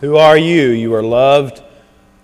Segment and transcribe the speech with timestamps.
[0.00, 0.70] Who are you?
[0.70, 1.62] You are loved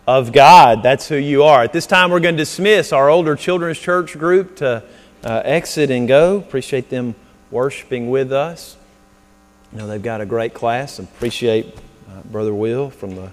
[0.07, 0.83] of God.
[0.83, 1.63] That's who you are.
[1.63, 4.83] At this time, we're going to dismiss our older children's church group to
[5.23, 6.39] uh, exit and go.
[6.39, 7.15] Appreciate them
[7.51, 8.77] worshiping with us.
[9.73, 10.99] You know, they've got a great class.
[10.99, 11.77] Appreciate
[12.09, 13.31] uh, Brother Will from the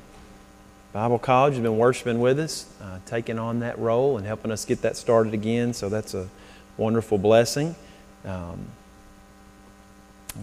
[0.93, 4.65] Bible College has been worshiping with us, uh, taking on that role and helping us
[4.65, 5.73] get that started again.
[5.73, 6.29] So that's a
[6.77, 7.75] wonderful blessing.
[8.23, 8.67] Um,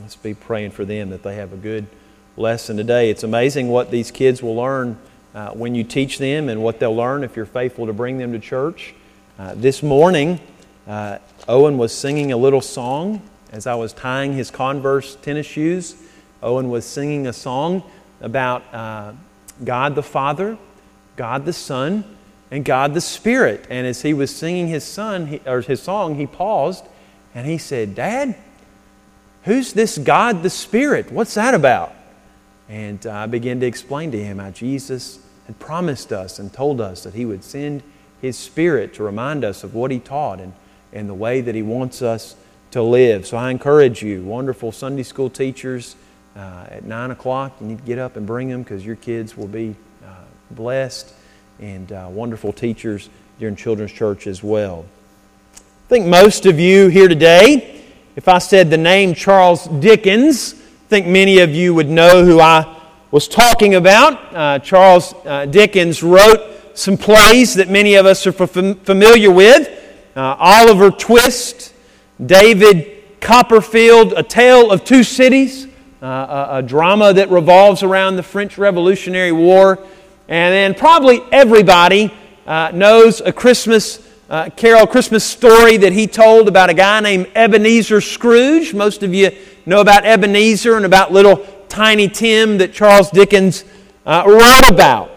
[0.00, 1.86] let's be praying for them that they have a good
[2.36, 3.10] lesson today.
[3.10, 4.98] It's amazing what these kids will learn
[5.34, 8.32] uh, when you teach them and what they'll learn if you're faithful to bring them
[8.32, 8.92] to church.
[9.38, 10.40] Uh, this morning,
[10.88, 15.94] uh, Owen was singing a little song as I was tying his Converse tennis shoes.
[16.42, 17.84] Owen was singing a song
[18.20, 19.12] about uh,
[19.62, 20.58] God the Father,
[21.14, 22.04] God the Son,
[22.50, 23.64] and God the Spirit.
[23.70, 26.84] And as he was singing his son he, or his song, he paused
[27.32, 28.34] and he said, "Dad,
[29.44, 31.12] who's this God the Spirit?
[31.12, 31.94] What's that about?"
[32.68, 37.04] And I began to explain to him how Jesus had promised us and told us
[37.04, 37.82] that he would send
[38.20, 40.54] his Spirit to remind us of what he taught and,
[40.92, 42.36] and the way that he wants us
[42.70, 43.26] to live.
[43.26, 45.96] So I encourage you, wonderful Sunday school teachers,
[46.36, 49.36] uh, at 9 o'clock, you need to get up and bring them because your kids
[49.36, 50.08] will be uh,
[50.50, 51.12] blessed
[51.60, 53.08] and uh, wonderful teachers
[53.38, 54.84] during children's church as well.
[55.54, 57.84] I think most of you here today,
[58.16, 60.54] if I said the name Charles Dickens,
[60.94, 64.32] think many of you would know who I was talking about.
[64.32, 66.38] Uh, Charles uh, Dickens wrote
[66.74, 69.68] some plays that many of us are familiar with
[70.14, 71.74] uh, Oliver Twist,
[72.24, 75.66] David Copperfield, A Tale of Two Cities,
[76.00, 79.80] uh, a, a, drama that revolves around the French Revolutionary War.
[80.28, 82.14] And then probably everybody
[82.46, 83.98] uh, knows a Christmas
[84.30, 88.72] uh, carol, Christmas story that he told about a guy named Ebenezer Scrooge.
[88.72, 89.30] Most of you
[89.66, 93.64] know about Ebenezer and about little Tiny Tim that Charles Dickens
[94.06, 95.10] uh, wrote about.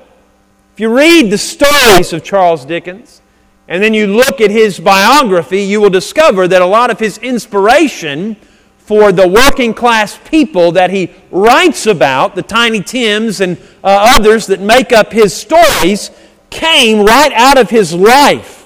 [0.74, 3.22] If you read the stories of Charles Dickens
[3.68, 7.18] and then you look at his biography, you will discover that a lot of his
[7.20, 8.36] inspiration
[8.78, 14.48] for the working class people that he writes about, the Tiny Tims and uh, others
[14.48, 16.10] that make up his stories,
[16.50, 18.57] came right out of his life.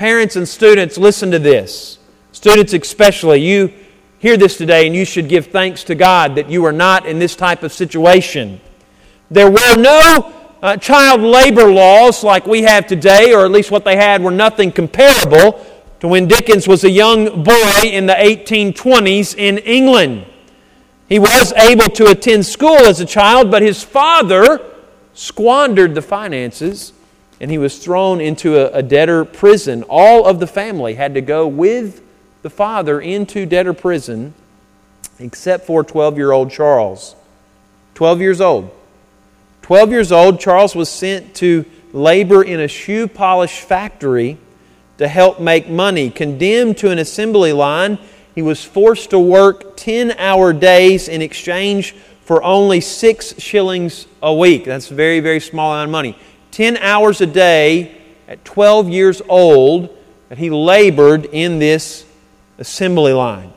[0.00, 1.98] Parents and students, listen to this.
[2.32, 3.70] Students, especially, you
[4.18, 7.18] hear this today and you should give thanks to God that you are not in
[7.18, 8.62] this type of situation.
[9.30, 13.84] There were no uh, child labor laws like we have today, or at least what
[13.84, 15.66] they had were nothing comparable
[16.00, 20.24] to when Dickens was a young boy in the 1820s in England.
[21.10, 24.64] He was able to attend school as a child, but his father
[25.12, 26.94] squandered the finances
[27.40, 29.82] and he was thrown into a, a debtor prison.
[29.88, 32.02] All of the family had to go with
[32.42, 34.34] the father into debtor prison,
[35.18, 37.16] except for 12 year old Charles.
[37.94, 38.70] 12 years old.
[39.62, 44.38] 12 years old, Charles was sent to labor in a shoe polish factory
[44.98, 46.10] to help make money.
[46.10, 47.98] Condemned to an assembly line,
[48.34, 54.32] he was forced to work 10 hour days in exchange for only six shillings a
[54.32, 54.64] week.
[54.64, 56.18] That's very, very small amount of money.
[56.50, 57.96] 10 hours a day
[58.28, 59.96] at 12 years old
[60.28, 62.04] that he labored in this
[62.58, 63.52] assembly line.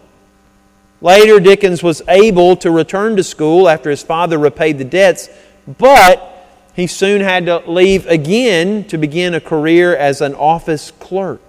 [1.01, 5.29] Later, Dickens was able to return to school after his father repaid the debts,
[5.77, 6.29] but
[6.75, 11.41] he soon had to leave again to begin a career as an office clerk.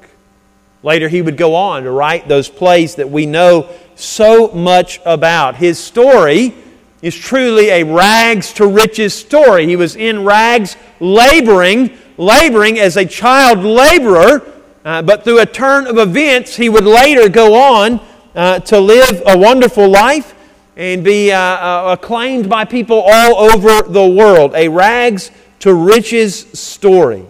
[0.82, 5.56] Later, he would go on to write those plays that we know so much about.
[5.56, 6.54] His story
[7.04, 9.66] is truly a rags to riches story.
[9.66, 14.54] He was in rags laboring, laboring as a child laborer
[14.84, 18.00] uh, but through a turn of events, he would later go on
[18.34, 20.34] uh, to live a wonderful life
[20.76, 24.54] and be uh, uh, acclaimed by people all over the world.
[24.54, 27.24] A rags to riches story.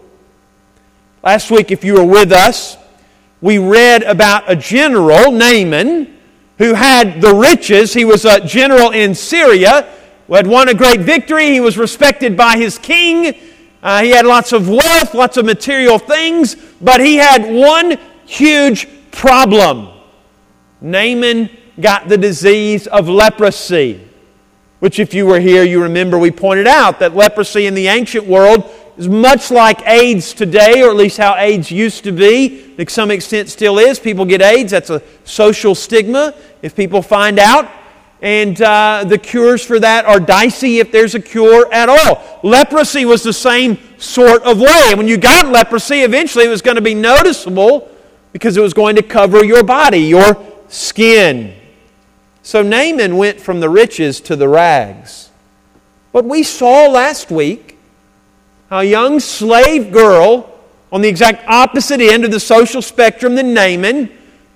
[1.22, 2.76] Last week, if you were with us,
[3.40, 6.13] we read about a general, Naaman,
[6.58, 7.92] who had the riches.
[7.92, 9.88] He was a general in Syria,
[10.26, 11.50] who had won a great victory.
[11.50, 13.34] He was respected by his king.
[13.82, 18.88] Uh, he had lots of wealth, lots of material things, but he had one huge
[19.10, 19.88] problem.
[20.80, 21.50] Naaman
[21.80, 24.00] got the disease of leprosy,
[24.78, 28.26] which, if you were here, you remember we pointed out that leprosy in the ancient
[28.26, 32.63] world is much like AIDS today, or at least how AIDS used to be.
[32.76, 33.98] To some extent, still is.
[33.98, 36.34] People get AIDS, that's a social stigma.
[36.62, 37.70] If people find out,
[38.24, 42.40] and uh, the cures for that are dicey if there's a cure at all.
[42.42, 44.94] Leprosy was the same sort of way.
[44.96, 47.90] When you got leprosy, eventually it was going to be noticeable
[48.32, 51.54] because it was going to cover your body, your skin.
[52.42, 55.30] So Naaman went from the riches to the rags.
[56.12, 57.78] what we saw last week
[58.70, 60.53] a young slave girl
[60.94, 64.08] on the exact opposite end of the social spectrum than Naaman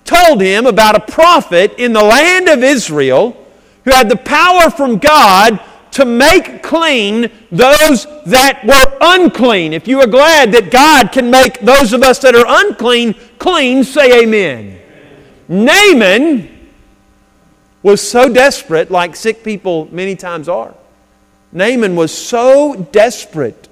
[0.05, 3.35] told him about a prophet in the land of Israel
[3.83, 5.59] who had the power from God
[5.91, 9.73] to make clean those that were unclean.
[9.73, 13.83] If you are glad that God can make those of us that are unclean clean,
[13.83, 14.79] say amen.
[15.49, 16.69] Naaman
[17.83, 20.73] was so desperate, like sick people many times are.
[21.51, 23.68] Naaman was so desperate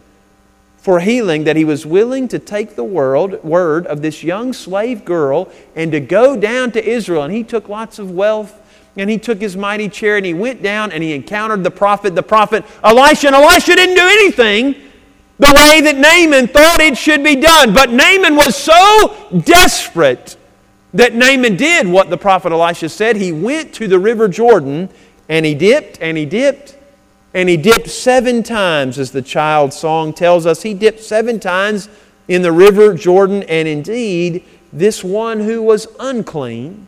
[0.88, 5.04] for healing that he was willing to take the world, word of this young slave
[5.04, 7.24] girl and to go down to Israel.
[7.24, 8.58] And he took lots of wealth
[8.96, 12.16] and he took his mighty chair and he went down and he encountered the prophet,
[12.16, 13.28] the prophet Elisha.
[13.28, 14.76] And Elisha didn't do anything
[15.40, 17.74] the way that Naaman thought it should be done.
[17.74, 20.38] But Naaman was so desperate
[20.94, 23.18] that Naaman did what the prophet Elisha said.
[23.18, 24.88] He went to the river Jordan
[25.28, 26.77] and he dipped and he dipped
[27.34, 30.64] and he dipped seven times, as the child song tells us.
[30.64, 31.90] He dipped seven times
[32.28, 36.88] in the river Jordan, and indeed, this one who was unclean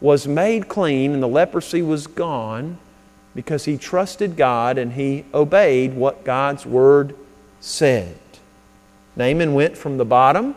[0.00, 2.78] was made clean and the leprosy was gone
[3.34, 7.16] because he trusted God and he obeyed what God's word
[7.60, 8.18] said.
[9.16, 10.54] Naaman went from the bottom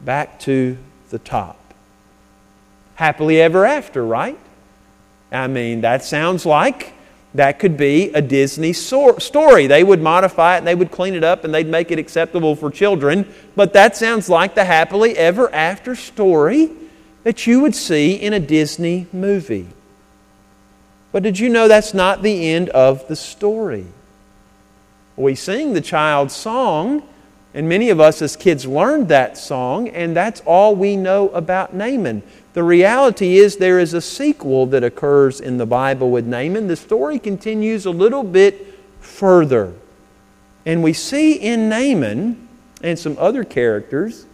[0.00, 0.78] back to
[1.10, 1.58] the top.
[2.94, 4.38] Happily ever after, right?
[5.30, 6.94] I mean, that sounds like
[7.38, 9.68] that could be a Disney story.
[9.68, 12.56] They would modify it and they would clean it up and they'd make it acceptable
[12.56, 13.32] for children.
[13.54, 16.68] But that sounds like the happily ever after story
[17.22, 19.68] that you would see in a Disney movie.
[21.12, 23.86] But did you know that's not the end of the story?
[25.16, 27.04] We sing the child's song,
[27.54, 31.74] and many of us as kids learned that song, and that's all we know about
[31.74, 32.22] Naaman.
[32.52, 36.66] The reality is there is a sequel that occurs in the Bible with Naaman.
[36.66, 39.72] The story continues a little bit further.
[40.66, 42.48] And we see in Naaman
[42.82, 44.26] and some other characters,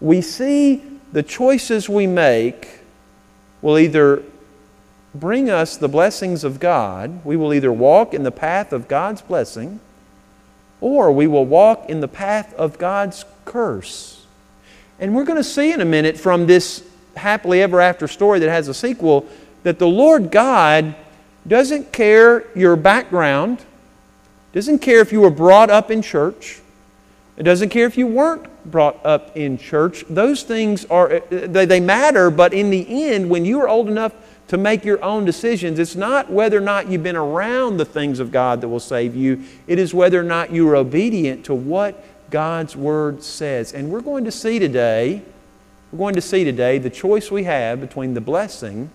[0.00, 2.80] we see the choices we make
[3.62, 4.22] will either
[5.14, 9.22] bring us the blessings of God, we will either walk in the path of God's
[9.22, 9.80] blessing,
[10.80, 14.26] or we will walk in the path of God's curse.
[14.98, 16.86] And we're going to see in a minute from this
[17.16, 19.26] happily ever after story that has a sequel
[19.62, 20.94] that the Lord God
[21.46, 23.64] doesn't care your background,
[24.52, 26.60] doesn't care if you were brought up in church,
[27.36, 30.04] it doesn't care if you weren't brought up in church.
[30.08, 34.14] Those things are, they, they matter, but in the end, when you are old enough
[34.48, 38.20] to make your own decisions, it's not whether or not you've been around the things
[38.20, 41.54] of God that will save you, it is whether or not you are obedient to
[41.54, 43.72] what God's Word says.
[43.72, 45.22] And we're going to see today
[45.92, 48.90] we're going to see today the choice we have between the blessing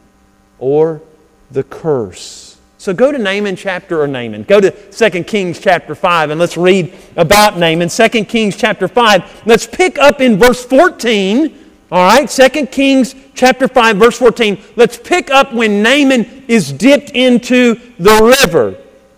[0.60, 1.02] or
[1.50, 2.58] the curse.
[2.78, 4.44] So go to Naaman chapter or Naaman.
[4.44, 7.90] Go to 2 Kings chapter 5 and let's read about Naaman.
[7.90, 9.44] 2 Kings chapter 5.
[9.46, 11.58] Let's pick up in verse 14.
[11.92, 14.58] All right, 2 Kings chapter 5 verse 14.
[14.78, 18.78] Let's pick up when Naaman is dipped into the river.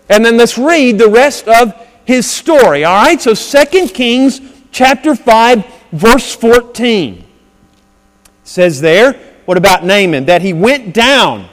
[0.09, 1.73] And then let's read the rest of
[2.05, 2.83] his story.
[2.83, 3.21] All right?
[3.21, 4.41] So 2 Kings
[4.71, 7.23] chapter 5 verse 14
[8.43, 9.13] says there,
[9.45, 10.25] what about Naaman?
[10.25, 11.47] That he went down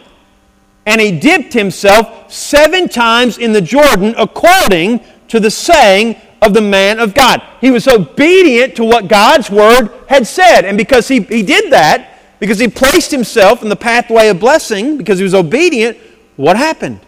[0.86, 6.60] and he dipped himself seven times in the Jordan according to the saying of the
[6.60, 7.42] man of God.
[7.60, 10.64] He was obedient to what God's word had said.
[10.64, 14.96] And because he, he did that, because he placed himself in the pathway of blessing,
[14.96, 15.98] because he was obedient,
[16.36, 17.00] what happened?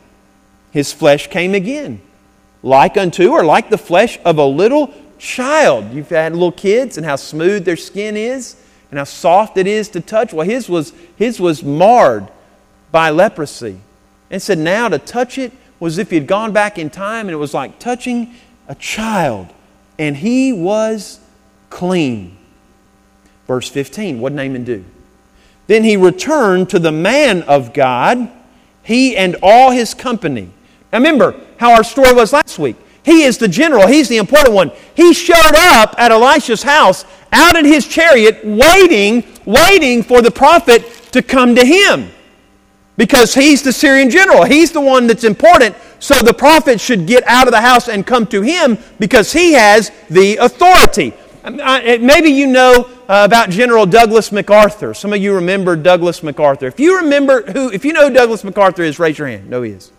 [0.71, 2.01] His flesh came again.
[2.62, 5.93] Like unto, or like the flesh of a little child.
[5.93, 8.57] You've had little kids and how smooth their skin is
[8.91, 10.33] and how soft it is to touch.
[10.33, 12.29] Well, his was, his was marred
[12.91, 13.81] by leprosy.
[14.31, 17.31] And said now to touch it was if he had gone back in time and
[17.31, 18.35] it was like touching
[18.69, 19.49] a child.
[19.99, 21.21] And he was
[21.71, 22.37] clean.
[23.47, 24.85] Verse 15, what did Naaman do?
[25.66, 28.31] Then he returned to the man of God,
[28.83, 30.50] he and all his company.
[30.92, 32.76] Now remember how our story was last week.
[33.04, 34.71] He is the general, he's the important one.
[34.95, 40.85] He showed up at Elisha's house out in his chariot, waiting, waiting for the prophet
[41.12, 42.11] to come to him.
[43.02, 44.44] Because he's the Syrian general.
[44.44, 45.75] He's the one that's important.
[45.99, 49.54] So the prophet should get out of the house and come to him because he
[49.54, 51.12] has the authority.
[51.42, 54.94] Um, maybe you know uh, about General Douglas MacArthur.
[54.94, 56.68] Some of you remember Douglas MacArthur.
[56.68, 59.50] If you remember who, if you know who Douglas MacArthur is, raise your hand.
[59.50, 59.90] No, he is.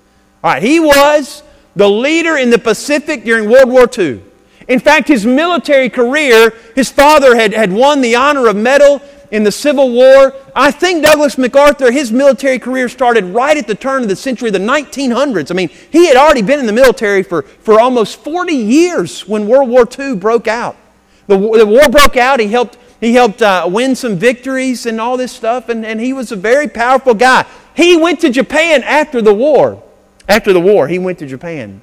[0.42, 1.44] All right, he was
[1.76, 4.22] the leader in the Pacific during World War II.
[4.70, 9.02] In fact, his military career, his father had, had won the honor of medal
[9.34, 10.36] in the Civil War.
[10.56, 14.52] I think Douglas MacArthur, his military career started right at the turn of the century,
[14.52, 15.50] the 1900s.
[15.50, 19.48] I mean, he had already been in the military for, for almost 40 years when
[19.48, 20.78] World War II broke out.
[21.26, 22.40] The, the war broke out.
[22.40, 26.14] He helped, he helped uh, win some victories and all this stuff, and, and he
[26.14, 27.48] was a very powerful guy.
[27.76, 29.82] He went to Japan after the war.
[30.30, 31.82] After the war, he went to Japan.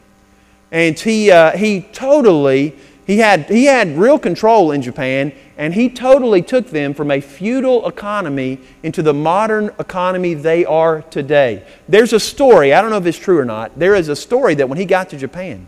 [0.71, 2.77] And he, uh, he totally,
[3.11, 7.21] he had, he had real control in Japan, and he totally took them from a
[7.21, 11.65] feudal economy into the modern economy they are today.
[11.89, 14.55] There's a story, I don't know if it's true or not, there is a story
[14.55, 15.67] that when he got to Japan,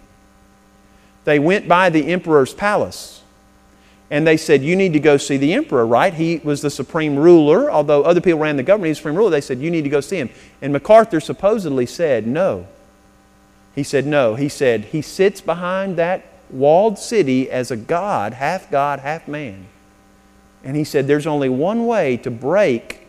[1.24, 3.24] they went by the emperor's palace
[4.08, 6.14] and they said, You need to go see the emperor, right?
[6.14, 9.30] He was the supreme ruler, although other people ran the government, he was supreme ruler.
[9.30, 10.30] They said, You need to go see him.
[10.60, 12.68] And MacArthur supposedly said, No.
[13.74, 14.36] He said, No.
[14.36, 19.66] He said, He sits behind that walled city as a God, half God, half man.
[20.62, 23.06] And he said, There's only one way to break,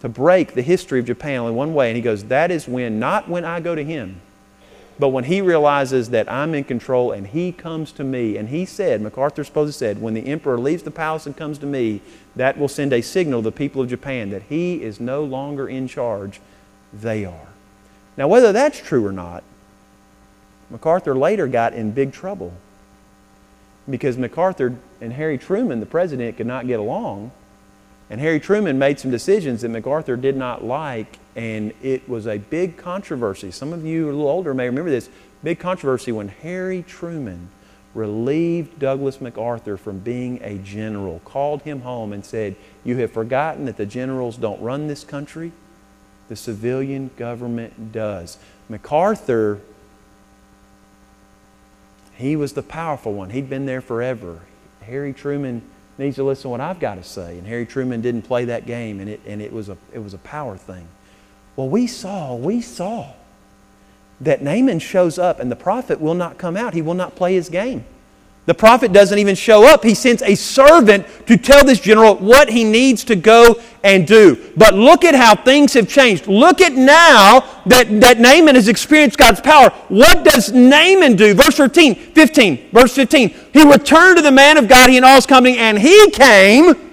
[0.00, 1.88] to break the history of Japan, only one way.
[1.88, 4.20] And he goes, That is when, not when I go to him
[5.00, 8.66] but when he realizes that I'm in control and he comes to me, and he
[8.66, 12.02] said, MacArthur supposedly said, when the emperor leaves the palace and comes to me,
[12.36, 15.66] that will send a signal to the people of Japan that he is no longer
[15.66, 16.38] in charge,
[16.92, 17.48] they are.
[18.18, 19.42] Now, whether that's true or not,
[20.70, 22.52] MacArthur later got in big trouble
[23.88, 27.32] because MacArthur and Harry Truman, the president, could not get along.
[28.08, 32.38] And Harry Truman made some decisions that MacArthur did not like, and it was a
[32.38, 33.50] big controversy.
[33.50, 35.08] Some of you a little older may remember this
[35.42, 37.48] big controversy when Harry Truman
[37.94, 43.64] relieved Douglas MacArthur from being a general, called him home and said, You have forgotten
[43.64, 45.52] that the generals don't run this country,
[46.28, 48.38] the civilian government does.
[48.68, 49.60] MacArthur,
[52.20, 54.40] he was the powerful one, he'd been there forever.
[54.82, 55.62] Harry Truman
[55.98, 57.38] needs to listen to what I've got to say.
[57.38, 60.14] And Harry Truman didn't play that game, and it, and it, was, a, it was
[60.14, 60.88] a power thing.
[61.56, 63.12] Well, we saw, we saw
[64.20, 66.74] that Naaman shows up, and the prophet will not come out.
[66.74, 67.84] He will not play his game.
[68.50, 69.84] The prophet doesn't even show up.
[69.84, 74.50] He sends a servant to tell this general what he needs to go and do.
[74.56, 76.26] But look at how things have changed.
[76.26, 79.70] Look at now that, that Naaman has experienced God's power.
[79.86, 81.32] What does Naaman do?
[81.32, 83.28] Verse 13, 15, verse 15.
[83.52, 86.89] He returned to the man of God, he and all his company, and he came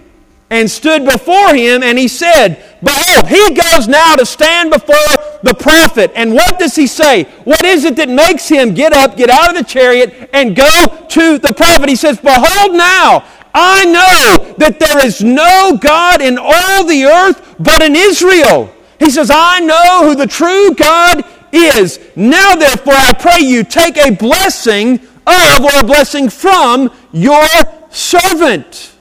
[0.49, 4.95] and stood before him, and he said, Behold, he goes now to stand before
[5.43, 6.11] the prophet.
[6.15, 7.23] And what does he say?
[7.43, 11.05] What is it that makes him get up, get out of the chariot, and go
[11.09, 11.89] to the prophet?
[11.89, 17.55] He says, Behold now, I know that there is no God in all the earth
[17.59, 18.73] but in Israel.
[18.99, 21.99] He says, I know who the true God is.
[22.15, 27.45] Now, therefore, I pray you, take a blessing of or a blessing from your
[27.89, 28.96] servant.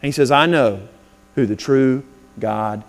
[0.00, 0.88] He says, I know
[1.34, 2.04] who the true
[2.38, 2.84] God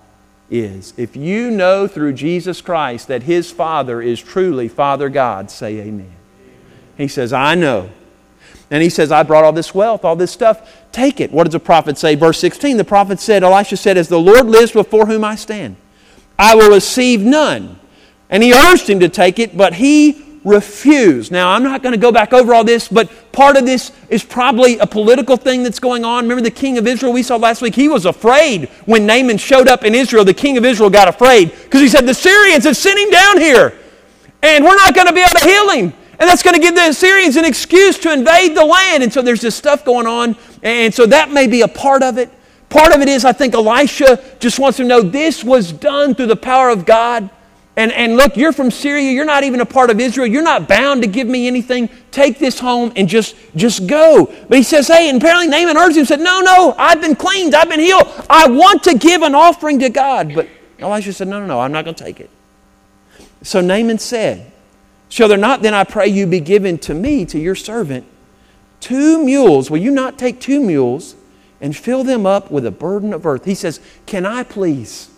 [0.50, 0.94] is.
[0.98, 6.12] If you know through Jesus Christ that his Father is truly Father God, say amen.
[6.98, 7.90] He says, I know.
[8.70, 10.86] And he says, I brought all this wealth, all this stuff.
[10.92, 11.32] Take it.
[11.32, 12.16] What does the prophet say?
[12.16, 15.76] Verse 16 the prophet said, Elisha said, As the Lord lives before whom I stand,
[16.40, 17.80] I will receive none.
[18.30, 21.32] And he urged him to take it, but he refused.
[21.32, 24.24] Now, I'm not going to go back over all this, but part of this is
[24.24, 26.24] probably a political thing that's going on.
[26.24, 27.76] Remember the king of Israel we saw last week?
[27.76, 30.26] He was afraid when Naaman showed up in Israel.
[30.26, 33.40] The king of Israel got afraid because he said, The Syrians have sent him down
[33.40, 33.78] here,
[34.42, 35.94] and we're not going to be able to heal him.
[36.22, 39.02] And that's going to give the Assyrians an excuse to invade the land.
[39.02, 40.36] And so there's this stuff going on.
[40.62, 42.30] And so that may be a part of it.
[42.70, 46.28] Part of it is, I think Elisha just wants to know this was done through
[46.28, 47.28] the power of God.
[47.78, 49.12] And, and look, you're from Syria.
[49.12, 50.28] You're not even a part of Israel.
[50.28, 51.90] You're not bound to give me anything.
[52.12, 54.26] Take this home and just, just go.
[54.50, 57.56] But he says, hey, and apparently Naaman urged him said, no, no, I've been cleaned.
[57.56, 58.08] I've been healed.
[58.30, 60.36] I want to give an offering to God.
[60.36, 60.50] But
[60.80, 62.30] Elisha said, no, no, no, I'm not going to take it.
[63.42, 64.52] So Naaman said,
[65.08, 68.06] shall there not then, I pray you, be given to me, to your servant,
[68.82, 69.72] two mules?
[69.72, 71.16] Will you not take two mules
[71.62, 73.46] and fill them up with a burden of earth?
[73.46, 75.10] He says, can I please?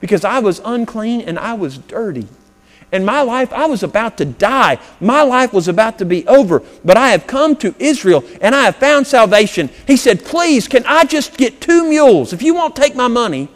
[0.00, 2.28] Because I was unclean and I was dirty.
[2.92, 4.78] And my life, I was about to die.
[5.00, 6.62] My life was about to be over.
[6.84, 9.70] But I have come to Israel and I have found salvation.
[9.86, 12.32] He said, Please, can I just get two mules?
[12.32, 13.48] If you won't take my money,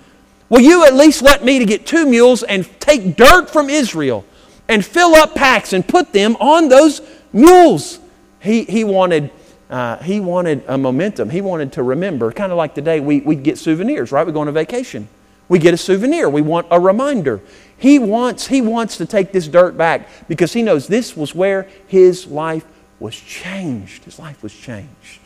[0.49, 4.25] will you at least let me to get two mules and take dirt from Israel
[4.69, 7.01] and fill up packs and put them on those
[7.33, 8.01] mules?
[8.41, 9.31] He, he wanted.
[9.69, 11.31] Uh, he wanted a momentum.
[11.31, 14.27] He wanted to remember, kind of like today we, we get souvenirs, right?
[14.27, 15.07] We go on a vacation.
[15.51, 16.31] We get a souvenir.
[16.31, 17.41] We want a reminder.
[17.77, 21.69] He wants, he wants to take this dirt back because he knows this was where
[21.89, 22.65] his life
[23.01, 24.05] was changed.
[24.05, 25.19] His life was changed.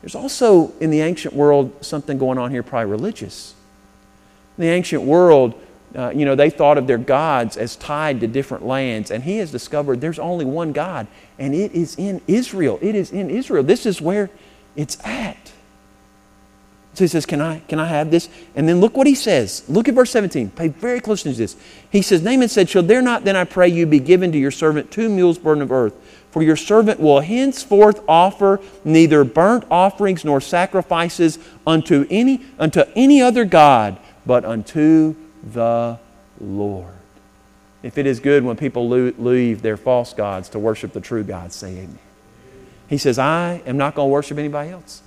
[0.00, 3.54] There's also in the ancient world something going on here, probably religious.
[4.58, 5.54] In the ancient world,
[5.94, 9.36] uh, you know, they thought of their gods as tied to different lands, and he
[9.36, 11.06] has discovered there's only one God,
[11.38, 12.80] and it is in Israel.
[12.82, 13.62] It is in Israel.
[13.62, 14.28] This is where
[14.74, 15.52] it's at.
[16.94, 18.28] So he says, Can I, can I have this?
[18.54, 19.64] And then look what he says.
[19.68, 20.50] Look at verse 17.
[20.50, 21.64] Pay very close attention to this.
[21.90, 24.50] He says, Naaman said, Shall there not then, I pray you, be given to your
[24.50, 25.94] servant two mules burden of earth?
[26.30, 33.20] For your servant will henceforth offer neither burnt offerings nor sacrifices unto any, unto any
[33.20, 35.98] other God, but unto the
[36.40, 36.94] Lord.
[37.82, 41.52] If it is good when people leave their false gods to worship the true God,
[41.52, 41.98] say amen.
[42.88, 45.02] He says, I am not going to worship anybody else.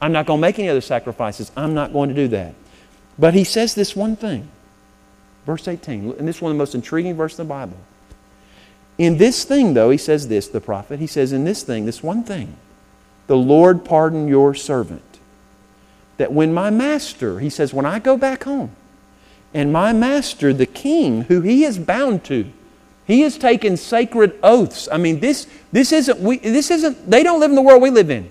[0.00, 1.52] I'm not going to make any other sacrifices.
[1.56, 2.54] I'm not going to do that.
[3.18, 4.48] But he says this one thing.
[5.46, 7.76] Verse 18, and this is one of the most intriguing verses in the Bible.
[8.98, 12.02] In this thing, though, he says this, the prophet, he says, In this thing, this
[12.02, 12.56] one thing,
[13.26, 15.02] the Lord pardon your servant.
[16.18, 18.72] That when my master, he says, when I go back home,
[19.54, 22.52] and my master, the king, who he is bound to,
[23.06, 24.88] he has taken sacred oaths.
[24.92, 27.90] I mean, this, this isn't, we, this isn't, they don't live in the world we
[27.90, 28.30] live in.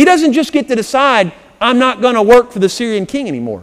[0.00, 1.30] He doesn't just get to decide,
[1.60, 3.62] I'm not going to work for the Syrian king anymore.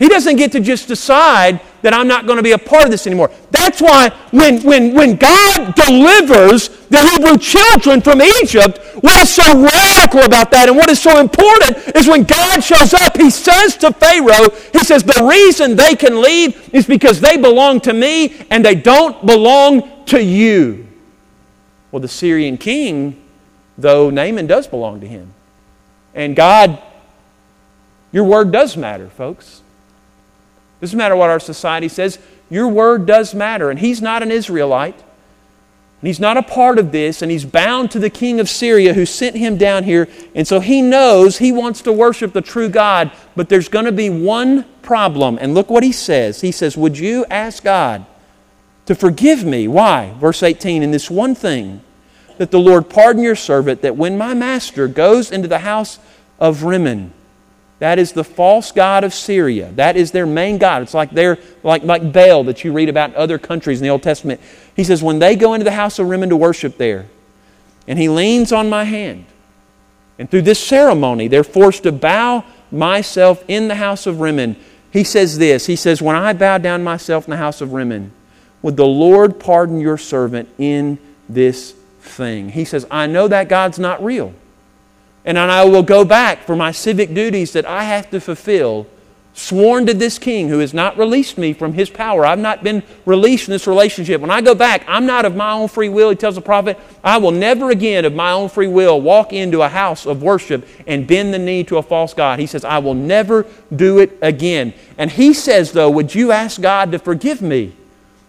[0.00, 2.90] He doesn't get to just decide that I'm not going to be a part of
[2.90, 3.30] this anymore.
[3.52, 9.44] That's why when, when, when God delivers the Hebrew children from Egypt, what is so
[9.44, 13.76] radical about that and what is so important is when God shows up, He says
[13.76, 18.44] to Pharaoh, He says, the reason they can leave is because they belong to me
[18.50, 20.88] and they don't belong to you.
[21.92, 23.22] Well, the Syrian king,
[23.78, 25.32] though Naaman does belong to him.
[26.16, 26.82] And God,
[28.10, 29.62] your word does matter, folks.
[30.80, 32.18] Doesn't matter what our society says,
[32.50, 33.70] your word does matter.
[33.70, 34.96] And he's not an Israelite.
[36.00, 38.92] And he's not a part of this, and he's bound to the king of Syria
[38.92, 40.08] who sent him down here.
[40.34, 43.92] And so he knows he wants to worship the true God, but there's going to
[43.92, 45.38] be one problem.
[45.40, 46.42] And look what he says.
[46.42, 48.04] He says, Would you ask God
[48.84, 49.68] to forgive me?
[49.68, 50.14] Why?
[50.18, 51.80] Verse 18, in this one thing,
[52.36, 55.98] that the Lord pardon your servant, that when my master goes into the house
[56.38, 57.12] of Rimmon,
[57.78, 59.70] that is the false god of Syria.
[59.72, 60.82] That is their main god.
[60.82, 63.90] It's like their like, like Baal that you read about in other countries in the
[63.90, 64.40] Old Testament.
[64.74, 67.06] He says, when they go into the house of Rimmon to worship there,
[67.86, 69.26] and he leans on my hand,
[70.18, 74.56] and through this ceremony, they're forced to bow myself in the house of Rimmon.
[74.90, 78.12] He says this He says, When I bow down myself in the house of Rimmon,
[78.62, 82.48] would the Lord pardon your servant in this thing?
[82.48, 84.32] He says, I know that God's not real.
[85.26, 88.86] And I will go back for my civic duties that I have to fulfill,
[89.34, 92.24] sworn to this king who has not released me from his power.
[92.24, 94.20] I've not been released in this relationship.
[94.20, 96.10] When I go back, I'm not of my own free will.
[96.10, 99.62] He tells the prophet, I will never again of my own free will walk into
[99.62, 102.38] a house of worship and bend the knee to a false God.
[102.38, 104.72] He says, I will never do it again.
[104.96, 107.74] And he says, though, would you ask God to forgive me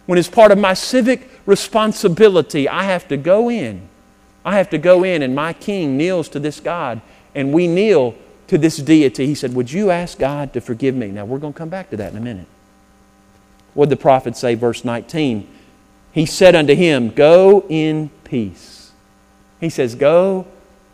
[0.08, 3.88] when as part of my civic responsibility, I have to go in
[4.48, 7.02] I have to go in and my king kneels to this God
[7.36, 8.16] and we kneel
[8.48, 9.26] to this deity.
[9.26, 11.08] He said, Would you ask God to forgive me?
[11.08, 12.48] Now, we're going to come back to that in a minute.
[13.74, 15.46] What did the prophet say, verse 19?
[16.14, 18.94] He said unto him, Go in peace.
[19.60, 20.48] He says, Go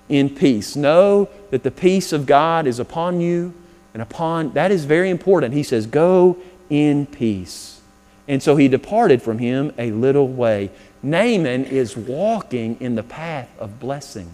[0.09, 0.75] in peace.
[0.75, 3.53] Know that the peace of God is upon you
[3.93, 5.53] and upon, that is very important.
[5.53, 6.37] He says, Go
[6.71, 7.81] in peace.
[8.27, 10.71] And so he departed from him a little way.
[11.03, 14.31] Naaman is walking in the path of blessing,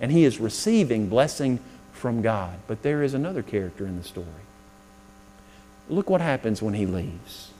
[0.00, 1.60] and he is receiving blessing
[1.92, 2.58] from God.
[2.66, 4.26] But there is another character in the story.
[5.90, 7.50] Look what happens when he leaves.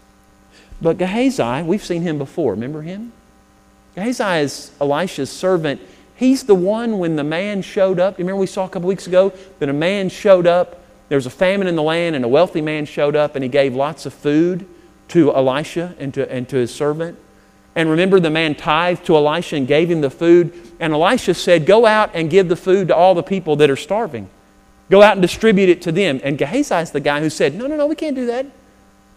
[0.80, 2.52] But Gehazi, we've seen him before.
[2.52, 3.12] Remember him?
[3.94, 5.80] Gehazi is Elisha's servant.
[6.16, 8.18] He's the one when the man showed up.
[8.18, 10.80] Remember we saw a couple weeks ago that a man showed up.
[11.08, 13.48] There was a famine in the land, and a wealthy man showed up, and he
[13.48, 14.66] gave lots of food
[15.08, 17.18] to Elisha and to, and to his servant.
[17.76, 20.52] And remember, the man tithed to Elisha and gave him the food.
[20.80, 23.76] And Elisha said, Go out and give the food to all the people that are
[23.76, 24.28] starving.
[24.90, 26.20] Go out and distribute it to them.
[26.24, 28.46] And Gehazi is the guy who said, No, no, no, we can't do that.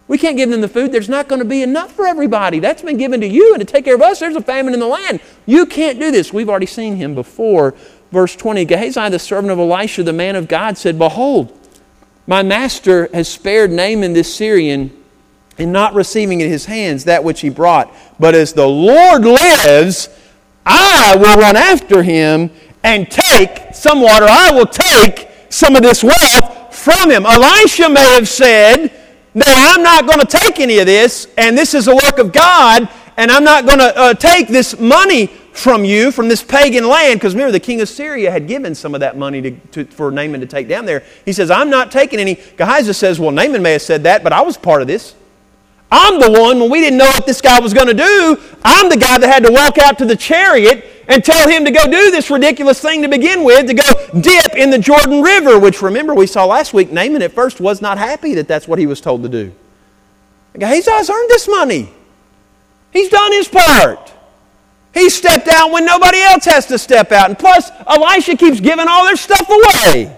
[0.09, 0.91] We can't give them the food.
[0.91, 2.59] There's not going to be enough for everybody.
[2.59, 4.19] That's been given to you and to take care of us.
[4.19, 5.21] There's a famine in the land.
[5.45, 6.33] You can't do this.
[6.33, 7.75] We've already seen him before.
[8.11, 11.55] Verse 20 Gehazi, the servant of Elisha, the man of God, said, Behold,
[12.27, 14.91] my master has spared Naaman this Syrian
[15.59, 17.93] in not receiving in his hands that which he brought.
[18.19, 20.09] But as the Lord lives,
[20.65, 22.51] I will run after him
[22.83, 24.25] and take some water.
[24.27, 27.25] I will take some of this wealth from him.
[27.25, 28.91] Elisha may have said,
[29.33, 32.31] No, I'm not going to take any of this, and this is a work of
[32.31, 36.87] God, and I'm not going to uh, take this money from you, from this pagan
[36.87, 39.85] land, because remember, the king of Syria had given some of that money to, to,
[39.85, 41.03] for Naaman to take down there.
[41.25, 42.35] He says, I'm not taking any.
[42.35, 45.15] Gehazi says, Well, Naaman may have said that, but I was part of this.
[45.91, 48.89] I'm the one, when we didn't know what this guy was going to do, I'm
[48.89, 51.85] the guy that had to walk out to the chariot and tell him to go
[51.85, 55.81] do this ridiculous thing to begin with, to go dip in the Jordan River, which
[55.81, 58.85] remember we saw last week, Naaman at first was not happy that that's what he
[58.85, 59.51] was told to do.
[60.55, 61.91] Gehazi's earned this money.
[62.91, 64.13] He's done his part.
[64.93, 67.29] He stepped out when nobody else has to step out.
[67.29, 70.17] And plus, Elisha keeps giving all their stuff away.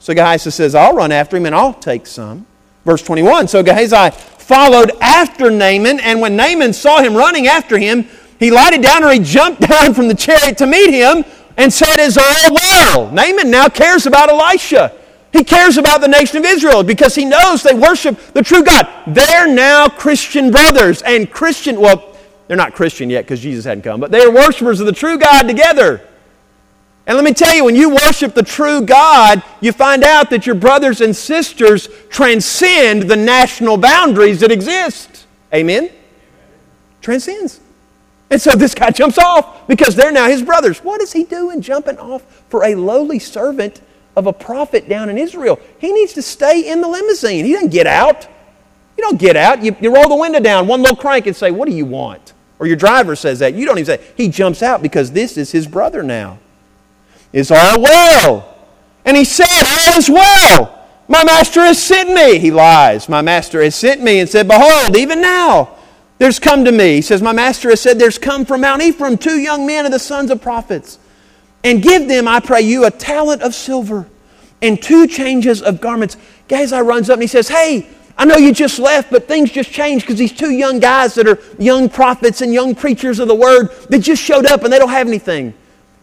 [0.00, 2.46] So Gehazi says, I'll run after him and I'll take some.
[2.84, 4.16] Verse 21 So Gehazi
[4.48, 8.08] followed after Naaman, and when Naaman saw him running after him,
[8.38, 11.22] he lighted down or he jumped down from the chariot to meet him
[11.58, 13.10] and said, Is all well?
[13.12, 14.94] Naaman now cares about Elisha.
[15.34, 18.88] He cares about the nation of Israel because he knows they worship the true God.
[19.06, 24.00] They're now Christian brothers and Christian, well, they're not Christian yet because Jesus hadn't come,
[24.00, 26.07] but they are worshipers of the true God together.
[27.08, 30.44] And let me tell you, when you worship the true God, you find out that
[30.44, 35.26] your brothers and sisters transcend the national boundaries that exist.
[35.54, 35.90] Amen?
[37.00, 37.60] Transcends.
[38.28, 40.80] And so this guy jumps off because they're now his brothers.
[40.80, 43.80] What is he doing jumping off for a lowly servant
[44.14, 45.58] of a prophet down in Israel?
[45.78, 47.46] He needs to stay in the limousine.
[47.46, 48.28] He doesn't get out.
[48.98, 49.62] You don't get out.
[49.62, 52.34] You, you roll the window down, one little crank, and say, What do you want?
[52.58, 53.54] Or your driver says that.
[53.54, 56.38] You don't even say, He jumps out because this is his brother now.
[57.32, 58.56] Is all well?
[59.04, 60.74] And he said, All is well.
[61.08, 62.38] My master has sent me.
[62.38, 63.08] He lies.
[63.08, 65.76] My master has sent me and said, Behold, even now
[66.18, 66.96] there's come to me.
[66.96, 69.92] He says, My master has said, There's come from Mount Ephraim two young men of
[69.92, 70.98] the sons of prophets.
[71.64, 74.06] And give them, I pray you, a talent of silver
[74.62, 76.16] and two changes of garments.
[76.48, 79.70] Gehazi runs up and he says, Hey, I know you just left, but things just
[79.70, 83.34] changed because these two young guys that are young prophets and young preachers of the
[83.34, 85.54] word that just showed up and they don't have anything.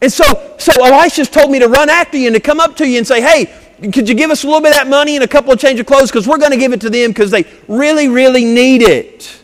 [0.01, 2.88] And so, so Elisha's told me to run after you and to come up to
[2.88, 3.53] you and say, hey,
[3.91, 5.79] could you give us a little bit of that money and a couple of change
[5.79, 8.81] of clothes because we're going to give it to them because they really, really need
[8.81, 9.41] it.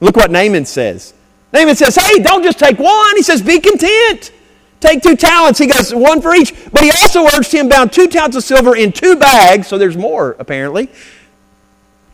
[0.00, 1.14] Look what Naaman says.
[1.52, 3.16] Naaman says, hey, don't just take one.
[3.16, 4.32] He says, be content.
[4.80, 5.58] Take two talents.
[5.58, 6.54] He goes, one for each.
[6.72, 9.96] But he also urged him bound two talents of silver in two bags, so there's
[9.96, 10.88] more apparently.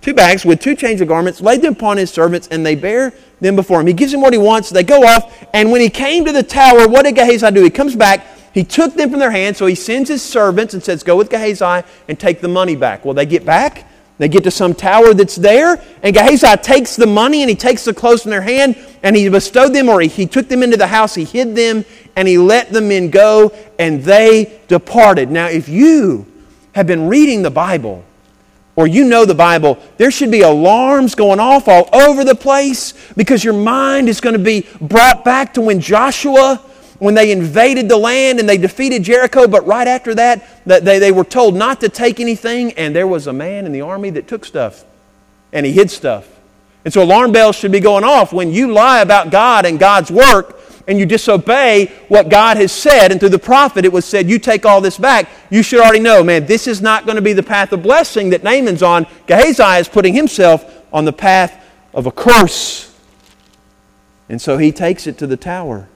[0.06, 3.12] Two bags with two change of garments, laid them upon his servants, and they bear
[3.40, 3.88] them before him.
[3.88, 4.70] He gives him what he wants.
[4.70, 5.44] They go off.
[5.52, 7.64] And when he came to the tower, what did Gehazi do?
[7.64, 8.24] He comes back.
[8.54, 11.28] He took them from their hands, so he sends his servants and says, Go with
[11.28, 13.04] Gehazi and take the money back.
[13.04, 13.84] Well, they get back.
[14.18, 17.84] They get to some tower that's there, and Gehazi takes the money and he takes
[17.84, 20.76] the clothes from their hand and he bestowed them, or he, he took them into
[20.76, 25.32] the house, he hid them, and he let the men go, and they departed.
[25.32, 26.32] Now, if you
[26.76, 28.04] have been reading the Bible,
[28.76, 32.92] or you know the Bible, there should be alarms going off all over the place
[33.16, 36.62] because your mind is going to be brought back to when Joshua
[36.98, 41.12] when they invaded the land and they defeated Jericho, but right after that, they, they
[41.12, 44.26] were told not to take anything, and there was a man in the army that
[44.26, 44.84] took stuff
[45.52, 46.28] and he hid stuff.
[46.84, 50.10] And so alarm bells should be going off when you lie about God and God's
[50.10, 53.10] work and you disobey what God has said.
[53.10, 55.28] And through the prophet, it was said, You take all this back.
[55.50, 58.30] You should already know, man, this is not going to be the path of blessing
[58.30, 59.06] that Naaman's on.
[59.26, 62.94] Gehazi is putting himself on the path of a curse.
[64.28, 65.88] And so he takes it to the tower.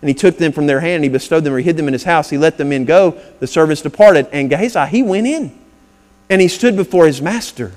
[0.00, 1.88] And he took them from their hand, and he bestowed them, or he hid them
[1.88, 2.30] in his house.
[2.30, 3.20] He let the men go.
[3.40, 4.28] The servants departed.
[4.30, 5.58] And Gehazi, he went in.
[6.30, 7.72] And he stood before his master.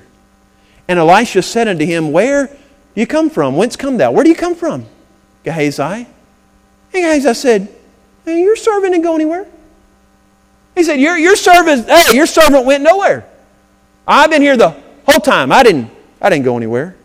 [0.88, 2.54] And Elisha said unto him, Where do
[2.96, 3.56] you come from?
[3.56, 4.12] Whence come thou?
[4.12, 4.86] Where do you come from?
[5.44, 6.08] Gehazi.
[6.94, 7.70] And Gehazi said,
[8.26, 9.48] hey, Your servant didn't go anywhere.
[10.76, 13.26] He said, Your, your servant, hey, your servant went nowhere.
[14.08, 14.76] I've been here the
[15.06, 15.52] whole time.
[15.52, 15.90] I didn't,
[16.22, 16.96] I didn't go anywhere.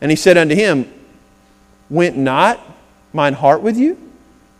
[0.00, 0.92] And he said unto him,
[1.90, 2.60] Went not
[3.12, 3.98] mine heart with you?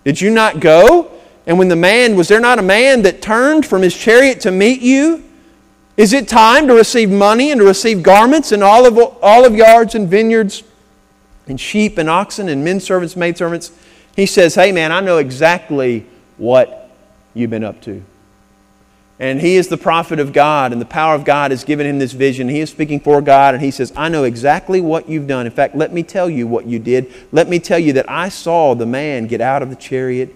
[0.04, 1.10] Did you not go?
[1.46, 4.50] And when the man, was there not a man that turned from his chariot to
[4.50, 5.24] meet you?
[5.96, 10.08] Is it time to receive money and to receive garments and olive, olive yards and
[10.08, 10.62] vineyards
[11.46, 13.72] and sheep and oxen and men servants, maid servants?
[14.18, 16.04] He says, Hey man, I know exactly
[16.38, 16.90] what
[17.34, 18.02] you've been up to.
[19.20, 22.00] And he is the prophet of God, and the power of God has given him
[22.00, 22.48] this vision.
[22.48, 25.46] He is speaking for God, and he says, I know exactly what you've done.
[25.46, 27.14] In fact, let me tell you what you did.
[27.30, 30.34] Let me tell you that I saw the man get out of the chariot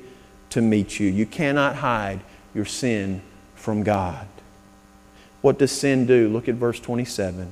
[0.50, 1.08] to meet you.
[1.08, 2.20] You cannot hide
[2.54, 3.20] your sin
[3.56, 4.28] from God.
[5.40, 6.28] What does sin do?
[6.28, 7.50] Look at verse 27.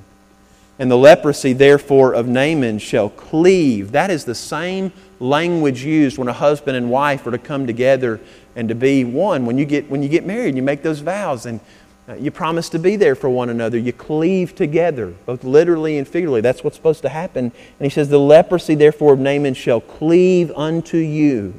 [0.79, 3.91] And the leprosy, therefore, of Naaman shall cleave.
[3.91, 8.21] That is the same language used when a husband and wife are to come together
[8.57, 9.47] and to be one.
[9.47, 11.47] When you get, when you get married, you make those vows.
[11.47, 11.61] And
[12.09, 13.79] Uh, you promise to be there for one another.
[13.79, 16.41] You cleave together, both literally and figuratively.
[16.41, 17.45] That's what's supposed to happen.
[17.45, 21.55] And he says, The leprosy, therefore, of Naaman shall cleave unto you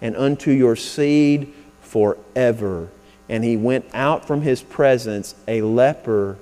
[0.00, 2.88] and unto your seed forever.
[3.28, 6.38] And he went out from his presence a leper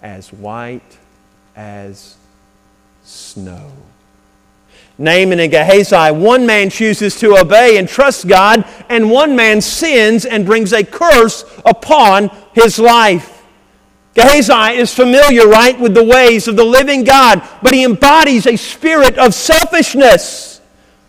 [0.00, 0.98] as white
[1.56, 2.16] as
[3.02, 3.72] snow.
[4.98, 10.24] Naaman and Gehazi, one man chooses to obey and trust God, and one man sins
[10.24, 13.42] and brings a curse upon his life.
[14.14, 18.56] Gehazi is familiar, right, with the ways of the living God, but he embodies a
[18.56, 20.60] spirit of selfishness.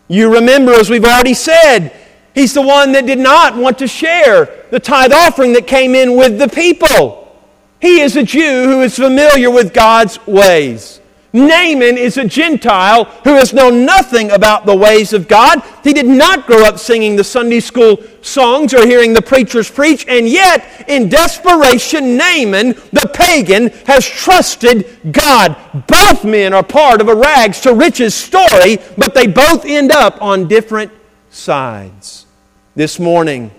[0.07, 1.91] You remember, as we've already said,
[2.33, 6.15] he's the one that did not want to share the tithe offering that came in
[6.15, 7.37] with the people.
[7.81, 11.01] He is a Jew who is familiar with God's ways.
[11.33, 15.63] Naaman is a Gentile who has known nothing about the ways of God.
[15.83, 20.05] He did not grow up singing the Sunday school songs or hearing the preachers preach,
[20.07, 25.57] and yet, in desperation, Naaman, the pagan, has trusted God.
[25.87, 30.21] Both men are part of a rags to riches story, but they both end up
[30.21, 30.91] on different
[31.31, 32.27] sides.
[32.75, 33.49] This morning,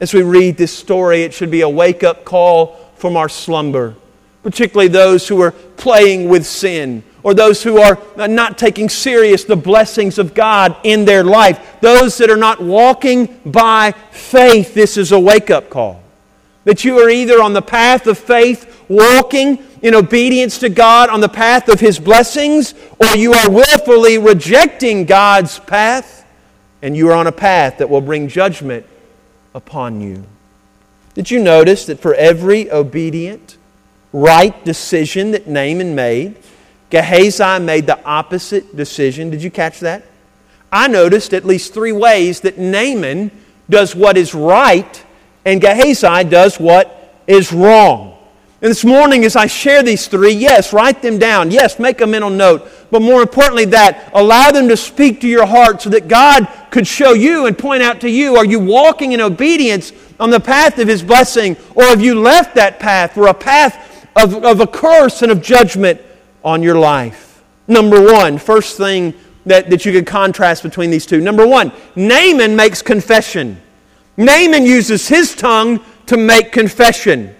[0.00, 3.96] as we read this story, it should be a wake up call from our slumber
[4.42, 9.56] particularly those who are playing with sin or those who are not taking serious the
[9.56, 14.74] blessings of God in their life, those that are not walking by faith.
[14.74, 16.02] This is a wake up call.
[16.64, 21.20] That you are either on the path of faith, walking in obedience to God on
[21.20, 26.22] the path of His blessings, or you are willfully rejecting God's path
[26.82, 28.84] and you are on a path that will bring judgment
[29.54, 30.24] upon you.
[31.14, 33.56] Did you notice that for every obedient,
[34.12, 36.36] right decision that Naaman made,
[36.90, 39.30] Gehazi made the opposite decision.
[39.30, 40.04] Did you catch that?
[40.70, 43.30] I noticed at least three ways that Naaman
[43.68, 45.04] does what is right
[45.44, 48.18] and Gehazi does what is wrong.
[48.60, 51.50] And this morning, as I share these three, yes, write them down.
[51.50, 52.68] Yes, make a mental note.
[52.92, 56.86] But more importantly, that allow them to speak to your heart so that God could
[56.86, 60.78] show you and point out to you are you walking in obedience on the path
[60.78, 64.66] of His blessing, or have you left that path for a path of, of a
[64.66, 66.00] curse and of judgment
[66.44, 67.42] on your life.
[67.68, 69.14] Number one, first thing
[69.46, 71.20] that, that you could contrast between these two.
[71.20, 73.60] Number one, Naaman makes confession.
[74.16, 77.34] Naaman uses his tongue to make confession.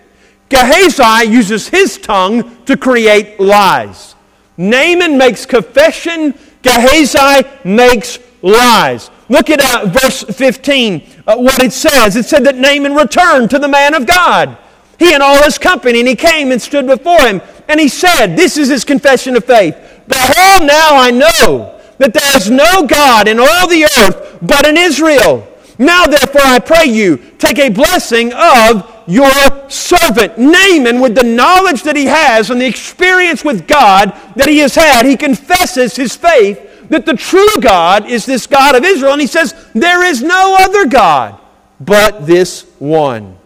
[0.48, 4.14] Gehazi uses his tongue to create lies.
[4.56, 9.10] Naaman makes confession, Gehazi makes lies.
[9.28, 12.16] Look at uh, verse 15, uh, what it says.
[12.16, 14.58] It said that Naaman returned to the man of God
[15.02, 17.40] he and all his company, and he came and stood before him.
[17.68, 19.74] And he said, This is his confession of faith.
[20.06, 24.76] Behold, now I know that there is no God in all the earth but in
[24.76, 25.48] Israel.
[25.78, 29.30] Now, therefore, I pray you, take a blessing of your
[29.68, 30.38] servant.
[30.38, 34.74] Naaman, with the knowledge that he has and the experience with God that he has
[34.74, 39.12] had, he confesses his faith that the true God is this God of Israel.
[39.12, 41.40] And he says, There is no other God
[41.80, 43.38] but this one.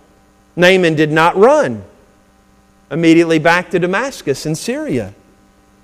[0.57, 1.85] Naaman did not run
[2.91, 5.15] immediately back to Damascus in Syria.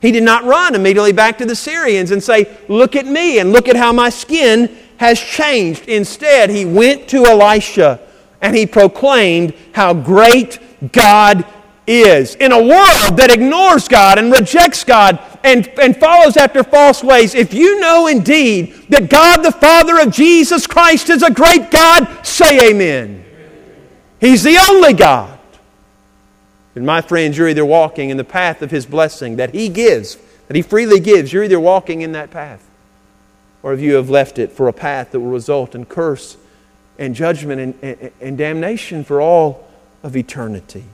[0.00, 3.52] He did not run immediately back to the Syrians and say, Look at me and
[3.52, 5.88] look at how my skin has changed.
[5.88, 8.00] Instead, he went to Elisha
[8.40, 10.58] and he proclaimed how great
[10.92, 11.44] God
[11.86, 12.34] is.
[12.36, 17.34] In a world that ignores God and rejects God and, and follows after false ways,
[17.34, 22.24] if you know indeed that God the Father of Jesus Christ is a great God,
[22.24, 23.24] say amen.
[24.22, 25.36] He's the only God.
[26.76, 30.16] And my friends, you're either walking in the path of His blessing that He gives,
[30.46, 31.32] that He freely gives.
[31.32, 32.64] You're either walking in that path,
[33.64, 36.36] or if you have left it for a path that will result in curse
[37.00, 39.68] and judgment and, and, and damnation for all
[40.04, 40.84] of eternity.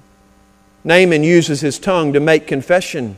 [0.82, 3.14] Naaman uses his tongue to make confession.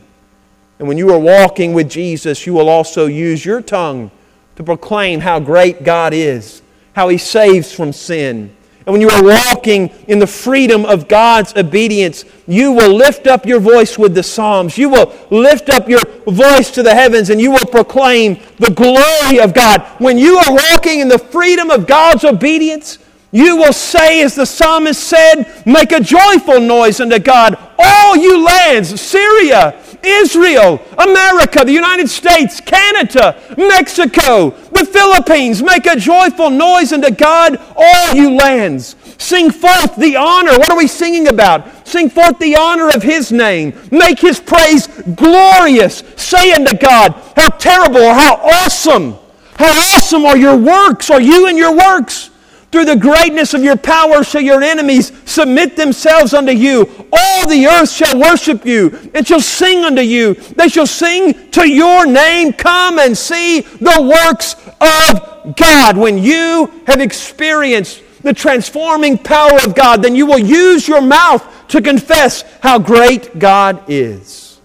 [0.80, 4.10] And when you are walking with Jesus, you will also use your tongue
[4.56, 6.62] to proclaim how great God is,
[6.94, 8.56] how He saves from sin
[8.90, 13.46] and when you are walking in the freedom of God's obedience, you will lift up
[13.46, 14.76] your voice with the Psalms.
[14.76, 19.38] You will lift up your voice to the heavens and you will proclaim the glory
[19.38, 19.82] of God.
[19.98, 22.98] When you are walking in the freedom of God's obedience,
[23.30, 28.44] you will say, as the psalmist said, make a joyful noise unto God, all you
[28.44, 35.62] lands, Syria, Israel, America, the United States, Canada, Mexico, the Philippines.
[35.62, 38.96] Make a joyful noise unto God, all you lands.
[39.18, 40.52] Sing forth the honor.
[40.52, 41.86] What are we singing about?
[41.86, 43.78] Sing forth the honor of His name.
[43.90, 46.02] Make His praise glorious.
[46.16, 49.18] Say unto God, how terrible how awesome,
[49.56, 52.29] how awesome are your works, are you and your works.
[52.70, 56.82] Through the greatness of your power shall your enemies submit themselves unto you.
[57.12, 60.34] All the earth shall worship you and shall sing unto you.
[60.34, 62.52] They shall sing to your name.
[62.52, 65.96] Come and see the works of God.
[65.96, 71.44] When you have experienced the transforming power of God, then you will use your mouth
[71.68, 74.60] to confess how great God is.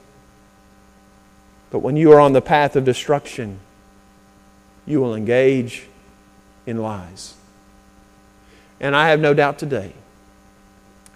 [1.71, 3.59] But when you are on the path of destruction,
[4.85, 5.87] you will engage
[6.65, 7.34] in lies.
[8.79, 9.93] And I have no doubt today,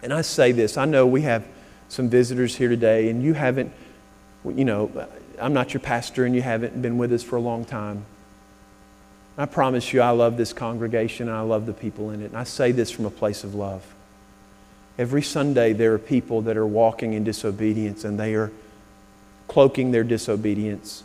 [0.02, 1.46] and I say this, I know we have
[1.90, 3.74] some visitors here today, and you haven't,
[4.46, 5.08] you know,
[5.42, 8.06] I'm not your pastor and you haven't been with us for a long time.
[9.38, 12.26] I promise you, I love this congregation and I love the people in it.
[12.26, 13.86] And I say this from a place of love.
[14.98, 18.52] Every Sunday, there are people that are walking in disobedience and they are
[19.48, 21.04] cloaking their disobedience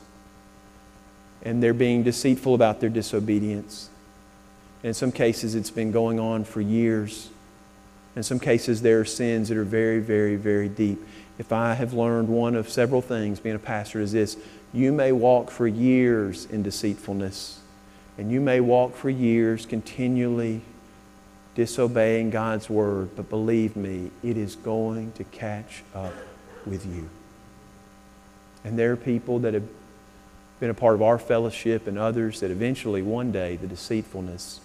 [1.43, 3.88] and they're being deceitful about their disobedience.
[4.85, 7.31] In some cases, it's been going on for years.
[8.16, 11.03] In some cases, there are sins that are very, very, very deep.
[11.38, 14.37] If I have learned one of several things being a pastor, is this
[14.75, 17.61] you may walk for years in deceitfulness,
[18.18, 20.61] and you may walk for years continually
[21.55, 26.12] disobeying God's word, but believe me, it is going to catch up
[26.66, 27.09] with you.
[28.64, 29.66] And there are people that have
[30.61, 34.61] been a part of our fellowship and others that eventually one day the deceitfulness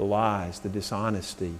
[0.00, 1.52] the lies, the dishonesty,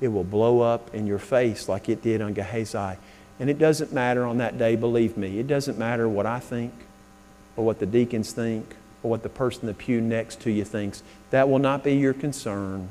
[0.00, 2.96] it will blow up in your face like it did on Gehazi.
[3.38, 5.38] And it doesn't matter on that day, believe me.
[5.38, 6.72] It doesn't matter what I think
[7.56, 10.64] or what the deacons think or what the person in the pew next to you
[10.64, 11.02] thinks.
[11.28, 12.88] That will not be your concern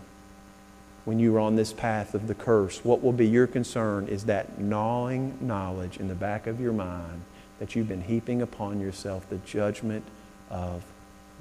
[1.05, 2.85] when you are on this path of the curse.
[2.85, 7.23] What will be your concern is that gnawing knowledge in the back of your mind
[7.57, 10.05] that you've been heaping upon yourself the judgment
[10.51, 10.83] of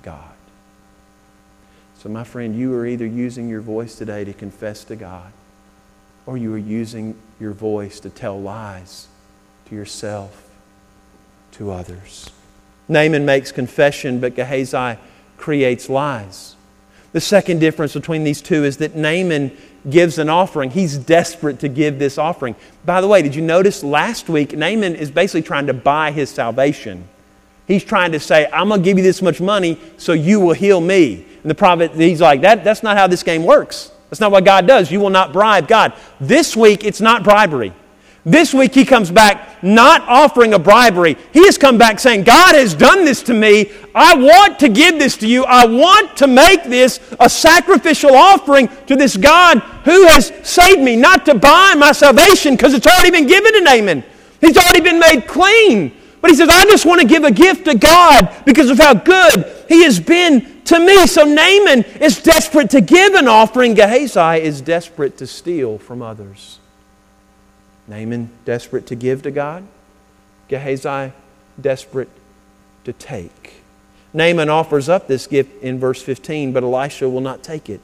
[0.02, 0.35] God.
[1.98, 5.32] So, my friend, you are either using your voice today to confess to God,
[6.26, 9.08] or you are using your voice to tell lies
[9.68, 10.50] to yourself,
[11.52, 12.30] to others.
[12.88, 14.98] Naaman makes confession, but Gehazi
[15.36, 16.54] creates lies.
[17.12, 19.56] The second difference between these two is that Naaman
[19.88, 20.70] gives an offering.
[20.70, 22.56] He's desperate to give this offering.
[22.84, 26.28] By the way, did you notice last week, Naaman is basically trying to buy his
[26.28, 27.08] salvation.
[27.66, 30.52] He's trying to say, I'm going to give you this much money so you will
[30.52, 31.24] heal me.
[31.42, 33.90] And the prophet, he's like, that, that's not how this game works.
[34.10, 34.90] That's not what God does.
[34.90, 35.92] You will not bribe God.
[36.20, 37.72] This week, it's not bribery.
[38.24, 41.16] This week, he comes back not offering a bribery.
[41.32, 43.70] He has come back saying, God has done this to me.
[43.94, 45.44] I want to give this to you.
[45.44, 50.96] I want to make this a sacrificial offering to this God who has saved me,
[50.96, 54.04] not to buy my salvation because it's already been given to Naaman.
[54.40, 55.92] He's already been made clean.
[56.26, 58.94] But he says, I just want to give a gift to God because of how
[58.94, 61.06] good he has been to me.
[61.06, 63.74] So Naaman is desperate to give an offering.
[63.74, 66.58] Gehazi is desperate to steal from others.
[67.86, 69.68] Naaman desperate to give to God.
[70.48, 71.12] Gehazi
[71.60, 72.10] desperate
[72.82, 73.62] to take.
[74.12, 77.80] Naaman offers up this gift in verse 15, but Elisha will not take it.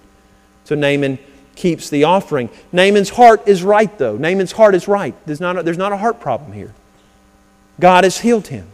[0.65, 1.21] So Naaman
[1.55, 2.51] keeps the offering.
[2.73, 4.17] Naaman's heart is right, though.
[4.17, 5.15] Naaman's heart is right.
[5.27, 6.75] There's not a, there's not a heart problem here.
[7.83, 8.65] God has healed him.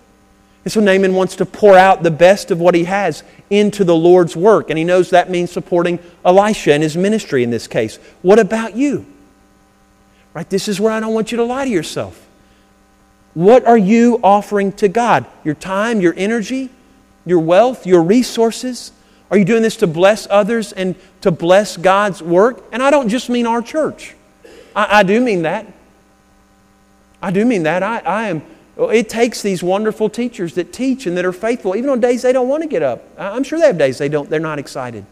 [0.65, 3.97] And so Naaman wants to pour out the best of what he has into the
[3.97, 4.69] Lord's work.
[4.69, 7.97] And he knows that means supporting Elisha and his ministry in this case.
[8.21, 9.07] What about you?
[10.35, 10.49] Right?
[10.51, 12.23] This is where I don't want you to lie to yourself.
[13.33, 15.25] What are you offering to God?
[15.43, 16.69] Your time, your energy,
[17.25, 18.93] your wealth, your resources?
[19.31, 22.63] Are you doing this to bless others and to bless God's work?
[22.73, 24.15] And I don't just mean our church.
[24.77, 25.67] I, I do mean that.
[27.23, 27.83] I do mean that.
[27.83, 28.43] I, I am
[28.79, 32.33] it takes these wonderful teachers that teach and that are faithful, even on days they
[32.33, 33.03] don't want to get up.
[33.19, 35.05] I'm sure they have days they don't, they're not excited.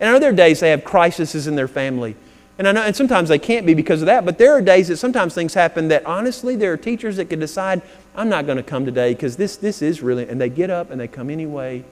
[0.00, 2.16] And I know there are days they have crises in their family.
[2.58, 4.88] And I know, and sometimes they can't be because of that, but there are days
[4.88, 7.80] that sometimes things happen that honestly, there are teachers that can decide,
[8.14, 10.90] I'm not going to come today because this, this is really, and they get up
[10.90, 11.84] and they come anyway,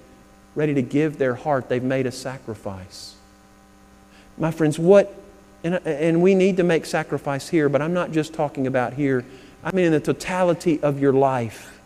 [0.54, 1.68] ready to give their heart.
[1.68, 3.14] They've made a sacrifice.
[4.36, 5.14] My friends, what,
[5.62, 9.24] and, and we need to make sacrifice here, but I'm not just talking about here
[9.62, 11.78] I mean, in the totality of your life.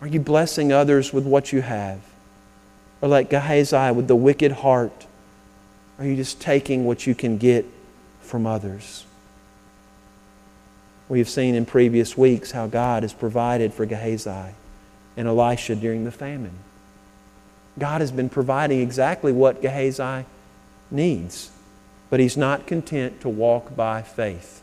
[0.00, 2.00] Are you blessing others with what you have?
[3.00, 5.06] Or like Gehazi with the wicked heart?
[5.98, 7.64] Are you just taking what you can get
[8.20, 9.04] from others?
[11.08, 14.54] We have seen in previous weeks how God has provided for Gehazi
[15.16, 16.58] and Elisha during the famine.
[17.78, 20.24] God has been providing exactly what Gehazi
[20.90, 21.50] needs,
[22.10, 24.62] but he's not content to walk by faith.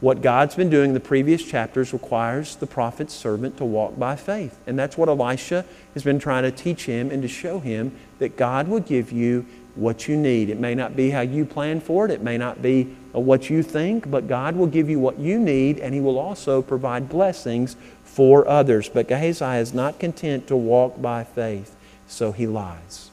[0.00, 4.16] What God's been doing in the previous chapters requires the prophet's servant to walk by
[4.16, 4.58] faith.
[4.66, 8.36] And that's what Elisha has been trying to teach him and to show him that
[8.38, 9.44] God will give you
[9.74, 10.48] what you need.
[10.48, 13.50] It may not be how you plan for it, it may not be uh, what
[13.50, 17.08] you think, but God will give you what you need, and He will also provide
[17.08, 18.88] blessings for others.
[18.88, 21.76] But Gehazi is not content to walk by faith,
[22.06, 23.10] so he lies.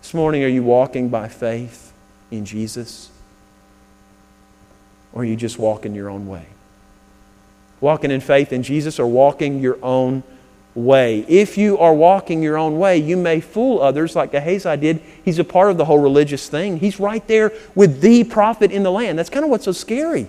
[0.00, 1.92] This morning, are you walking by faith
[2.30, 3.10] in Jesus?
[5.12, 6.46] Or you just walking your own way?
[7.80, 10.22] Walking in faith in Jesus or walking your own
[10.74, 11.24] way.
[11.28, 15.02] If you are walking your own way, you may fool others like Gehazi did.
[15.24, 16.78] He's a part of the whole religious thing.
[16.78, 19.18] He's right there with the prophet in the land.
[19.18, 20.28] That's kind of what's so scary.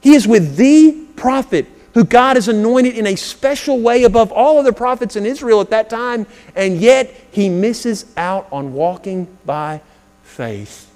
[0.00, 4.58] He is with the prophet who God has anointed in a special way above all
[4.58, 9.80] other prophets in Israel at that time, and yet he misses out on walking by
[10.22, 10.92] faith.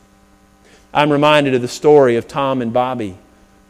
[0.93, 3.17] I'm reminded of the story of Tom and Bobby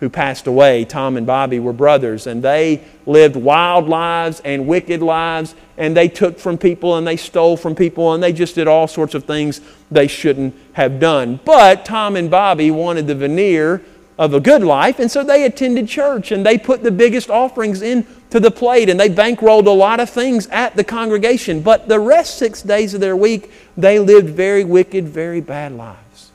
[0.01, 0.85] who passed away.
[0.85, 6.09] Tom and Bobby were brothers, and they lived wild lives and wicked lives, and they
[6.09, 9.25] took from people and they stole from people, and they just did all sorts of
[9.25, 11.39] things they shouldn't have done.
[11.45, 13.83] But Tom and Bobby wanted the veneer
[14.19, 17.81] of a good life, and so they attended church and they put the biggest offerings
[17.81, 21.63] into the plate and they bankrolled a lot of things at the congregation.
[21.63, 26.33] But the rest six days of their week, they lived very wicked, very bad lives.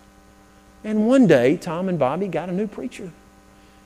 [0.83, 3.11] And one day, Tom and Bobby got a new preacher.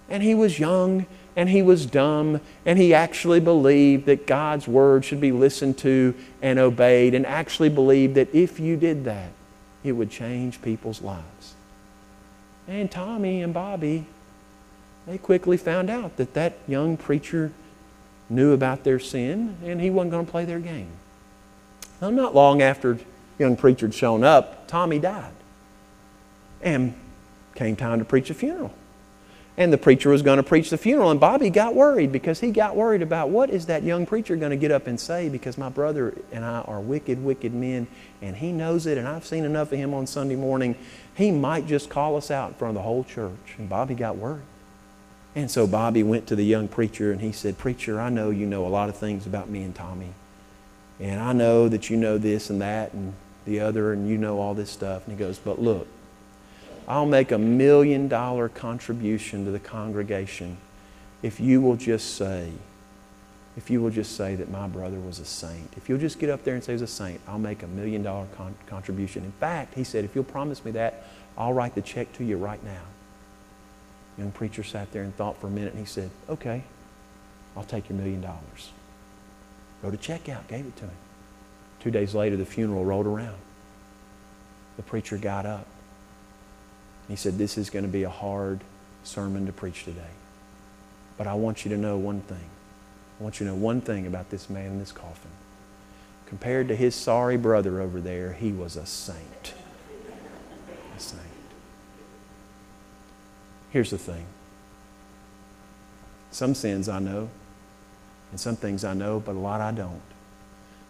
[0.10, 1.06] And he was young
[1.36, 6.16] and he was dumb and he actually believed that God's word should be listened to
[6.42, 9.32] and obeyed and actually believed that if you did that,
[9.84, 11.54] it would change people's lives.
[12.68, 14.06] And Tommy and Bobby,
[15.08, 17.52] they quickly found out that that young preacher
[18.30, 20.92] knew about their sin and he wasn't going to play their game.
[22.02, 23.00] Now, not long after
[23.38, 25.32] young preacher had shown up, Tommy died.
[26.62, 26.94] And
[27.56, 28.74] came time to preach a funeral.
[29.60, 32.50] And the preacher was going to preach the funeral, and Bobby got worried because he
[32.50, 35.58] got worried about what is that young preacher going to get up and say because
[35.58, 37.86] my brother and I are wicked, wicked men,
[38.22, 40.78] and he knows it, and I've seen enough of him on Sunday morning.
[41.14, 43.56] He might just call us out in front of the whole church.
[43.58, 44.44] And Bobby got worried.
[45.36, 48.46] And so Bobby went to the young preacher and he said, Preacher, I know you
[48.46, 50.14] know a lot of things about me and Tommy.
[51.02, 54.40] And I know that you know this and that and the other, and you know
[54.40, 55.06] all this stuff.
[55.06, 55.86] And he goes, But look,
[56.90, 60.58] I'll make a million dollar contribution to the congregation
[61.22, 62.52] if you will just say,
[63.56, 65.74] if you will just say that my brother was a saint.
[65.78, 68.02] If you'll just get up there and say he's a saint, I'll make a million
[68.02, 69.24] dollar con- contribution.
[69.24, 71.04] In fact, he said, if you'll promise me that,
[71.38, 72.82] I'll write the check to you right now.
[74.18, 76.64] Young preacher sat there and thought for a minute and he said, okay,
[77.56, 78.72] I'll take your million dollars.
[79.84, 80.92] Wrote a check out, gave it to him.
[81.82, 83.38] Two days later, the funeral rolled around.
[84.78, 85.68] The preacher got up.
[87.10, 88.62] He said, This is going to be a hard
[89.04, 90.14] sermon to preach today.
[91.18, 92.50] But I want you to know one thing.
[93.20, 95.32] I want you to know one thing about this man in this coffin.
[96.28, 99.54] Compared to his sorry brother over there, he was a saint.
[100.96, 101.22] A saint.
[103.72, 104.26] Here's the thing
[106.32, 107.28] some sins I know,
[108.30, 110.02] and some things I know, but a lot I don't.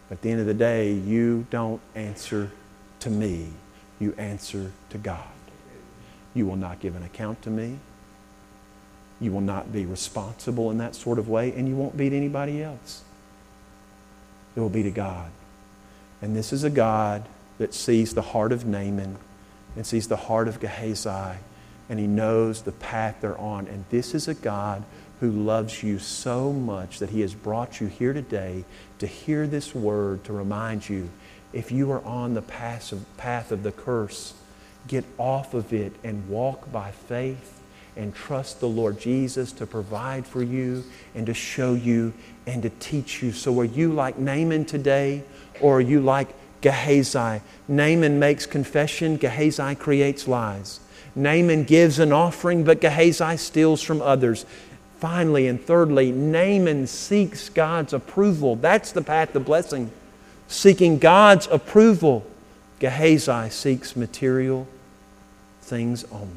[0.10, 2.52] But at the end of the day, you don't answer
[3.00, 3.54] to me,
[4.00, 5.24] you answer to God.
[6.40, 7.80] You will not give an account to me.
[9.20, 12.16] You will not be responsible in that sort of way, and you won't be to
[12.16, 13.04] anybody else.
[14.56, 15.32] It will be to God.
[16.22, 17.26] And this is a God
[17.58, 19.18] that sees the heart of Naaman
[19.76, 21.40] and sees the heart of Gehazi,
[21.90, 23.68] and he knows the path they're on.
[23.68, 24.86] And this is a God
[25.20, 28.64] who loves you so much that he has brought you here today
[29.00, 31.10] to hear this word to remind you
[31.52, 34.36] if you are on the path of, path of the curse,
[34.88, 37.62] get off of it and walk by faith
[37.96, 40.84] and trust the Lord Jesus to provide for you
[41.16, 42.14] and to show you
[42.48, 43.32] and to teach you.
[43.32, 45.24] So, are you like Naaman today
[45.60, 46.30] or are you like
[46.62, 47.42] Gehazi?
[47.68, 50.80] Naaman makes confession, Gehazi creates lies.
[51.16, 54.46] Naaman gives an offering, but Gehazi steals from others.
[55.00, 58.56] Finally and thirdly, Naaman seeks God's approval.
[58.56, 59.92] That's the path of blessing.
[60.48, 62.26] Seeking God's approval.
[62.80, 64.68] Gehazi seeks material
[65.62, 66.28] things only.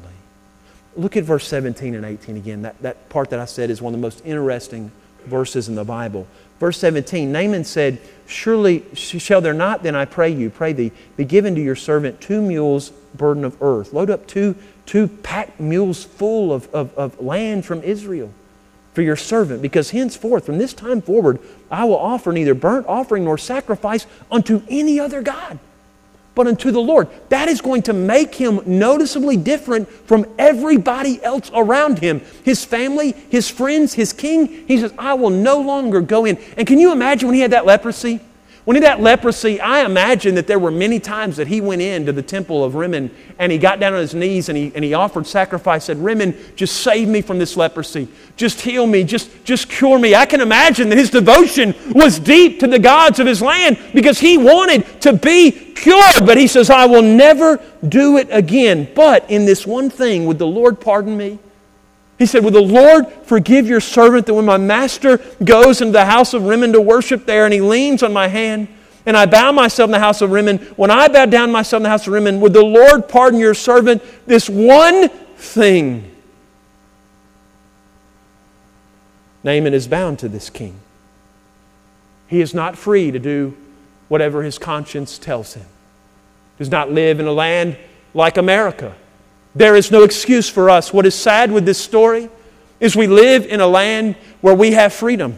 [0.95, 2.61] Look at verse 17 and 18 again.
[2.61, 4.91] That, that part that I said is one of the most interesting
[5.25, 6.27] verses in the Bible.
[6.59, 11.25] Verse 17 Naaman said, Surely shall there not, then I pray you, pray thee, be
[11.25, 13.93] given to your servant two mules' burden of earth.
[13.93, 18.31] Load up two, two packed mules full of, of, of land from Israel
[18.93, 21.39] for your servant, because henceforth, from this time forward,
[21.71, 25.57] I will offer neither burnt offering nor sacrifice unto any other God
[26.35, 27.07] but unto the Lord.
[27.29, 33.11] That is going to make him noticeably different from everybody else around him his family,
[33.29, 34.65] his friends, his king.
[34.67, 36.37] He says, I will no longer go in.
[36.57, 38.19] And can you imagine when he had that leprosy?
[38.65, 42.13] When he had leprosy, I imagine that there were many times that he went into
[42.13, 44.93] the temple of Rimmon and he got down on his knees and he, and he
[44.93, 48.07] offered sacrifice, said, Rimmon, just save me from this leprosy.
[48.37, 49.03] Just heal me.
[49.03, 50.15] Just, just cure me.
[50.15, 54.17] I can imagine that his devotion was deep to the gods of his land because
[54.17, 56.25] he wanted to be cured.
[56.25, 58.87] But he says, I will never do it again.
[58.95, 61.37] But in this one thing, would the Lord pardon me?
[62.19, 66.05] He said, Will the Lord forgive your servant that when my master goes into the
[66.05, 68.67] house of Rimmon to worship there and he leans on my hand
[69.05, 71.83] and I bow myself in the house of Rimmon, when I bow down myself in
[71.83, 76.09] the house of Rimmon, would the Lord pardon your servant this one thing?
[79.43, 80.79] Naaman is bound to this king.
[82.27, 83.57] He is not free to do
[84.07, 85.65] whatever his conscience tells him.
[86.57, 87.77] Does not live in a land
[88.13, 88.95] like America
[89.55, 90.93] there is no excuse for us.
[90.93, 92.29] What is sad with this story
[92.79, 95.37] is we live in a land where we have freedom.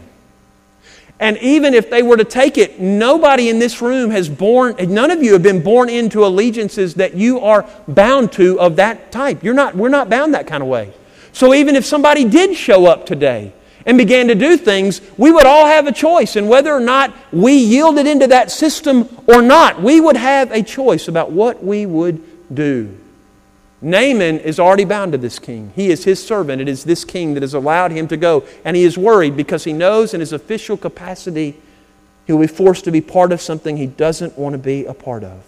[1.18, 5.10] And even if they were to take it, nobody in this room has born, none
[5.10, 9.42] of you have been born into allegiances that you are bound to of that type.
[9.42, 10.92] You're not, we're not bound that kind of way.
[11.32, 13.52] So even if somebody did show up today
[13.86, 16.36] and began to do things, we would all have a choice.
[16.36, 20.62] And whether or not we yielded into that system or not, we would have a
[20.62, 22.22] choice about what we would
[22.54, 22.94] do.
[23.86, 25.72] Naaman is already bound to this king.
[25.76, 26.60] He is his servant.
[26.60, 28.42] It is this king that has allowed him to go.
[28.64, 31.56] And he is worried because he knows in his official capacity
[32.26, 35.22] he'll be forced to be part of something he doesn't want to be a part
[35.22, 35.40] of.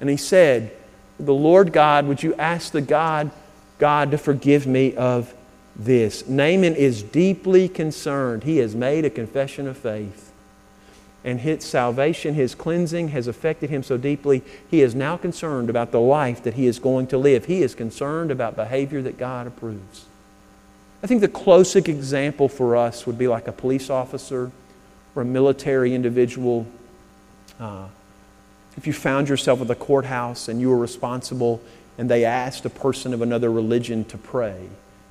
[0.00, 0.72] And he said,
[1.20, 3.30] The Lord God, would you ask the God,
[3.78, 5.32] God to forgive me of
[5.76, 6.26] this?
[6.26, 8.42] Naaman is deeply concerned.
[8.42, 10.25] He has made a confession of faith
[11.26, 15.90] and his salvation, his cleansing has affected him so deeply, he is now concerned about
[15.90, 17.46] the life that he is going to live.
[17.46, 20.06] He is concerned about behavior that God approves.
[21.02, 24.52] I think the closest example for us would be like a police officer
[25.16, 26.64] or a military individual.
[27.58, 27.88] Uh,
[28.76, 31.60] if you found yourself at the courthouse and you were responsible
[31.98, 34.68] and they asked a person of another religion to pray,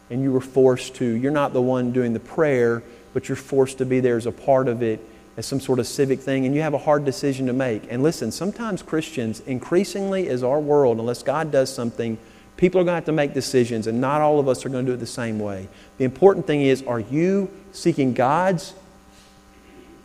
[0.10, 3.80] and you were forced to, you're not the one doing the prayer, but you're forced
[3.80, 5.06] to be there as a part of it
[5.38, 7.84] as some sort of civic thing, and you have a hard decision to make.
[7.90, 12.18] And listen, sometimes Christians, increasingly as our world, unless God does something,
[12.58, 14.86] people are going to have to make decisions, and not all of us are going
[14.86, 15.68] to do it the same way.
[15.98, 18.74] The important thing is are you seeking God's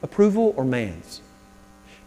[0.03, 1.21] approval or man's?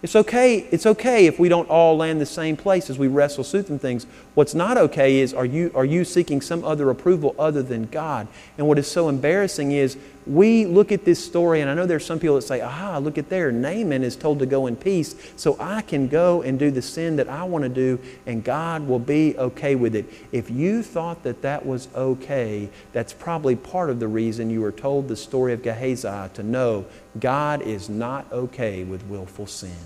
[0.03, 3.45] It's okay, it's okay if we don't all land the same place as we wrestle
[3.45, 4.05] through some things.
[4.33, 8.27] What's not okay is are you, are you seeking some other approval other than God?
[8.57, 9.95] And what is so embarrassing is
[10.25, 13.17] we look at this story, and I know there's some people that say, aha, look
[13.17, 13.49] at there.
[13.49, 17.15] Naaman is told to go in peace, so I can go and do the sin
[17.15, 20.05] that I want to do, and God will be okay with it.
[20.33, 24.71] If you thought that that was okay, that's probably part of the reason you were
[24.73, 26.85] told the story of Gehazi to know
[27.19, 29.77] God is not okay with willful sin.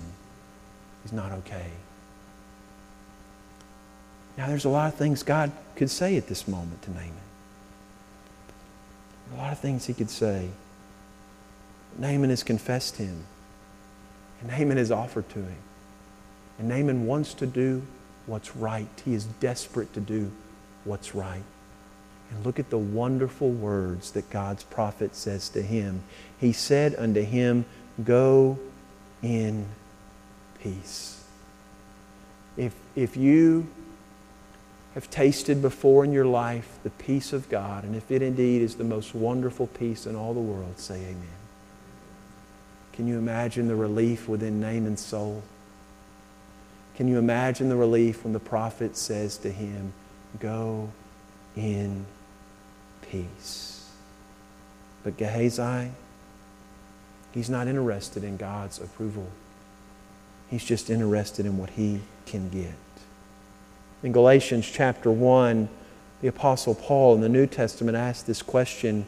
[1.02, 1.66] He's not okay.
[4.36, 7.12] Now, there's a lot of things God could say at this moment to Naaman.
[9.34, 10.48] A lot of things he could say.
[11.98, 13.24] Naaman has confessed him.
[14.40, 15.56] And Naaman has offered to him.
[16.58, 17.82] And Naaman wants to do
[18.26, 18.88] what's right.
[19.04, 20.30] He is desperate to do
[20.84, 21.42] what's right.
[22.30, 26.02] And look at the wonderful words that God's prophet says to him.
[26.38, 27.64] He said unto him,
[28.02, 28.58] Go
[29.22, 29.66] in
[30.62, 31.24] peace.
[32.56, 33.66] If, if you
[34.94, 38.76] have tasted before in your life the peace of God, and if it indeed is
[38.76, 41.38] the most wonderful peace in all the world, say amen.
[42.92, 45.42] Can you imagine the relief within Naaman's soul?
[46.96, 49.92] Can you imagine the relief when the prophet says to him,
[50.40, 50.90] Go
[51.54, 52.06] in
[53.08, 53.88] peace?
[55.04, 55.92] But Gehazi,
[57.32, 59.28] he's not interested in God's approval.
[60.50, 62.74] He's just interested in what he can get.
[64.02, 65.68] In Galatians chapter 1,
[66.20, 69.06] the Apostle Paul in the New Testament asked this question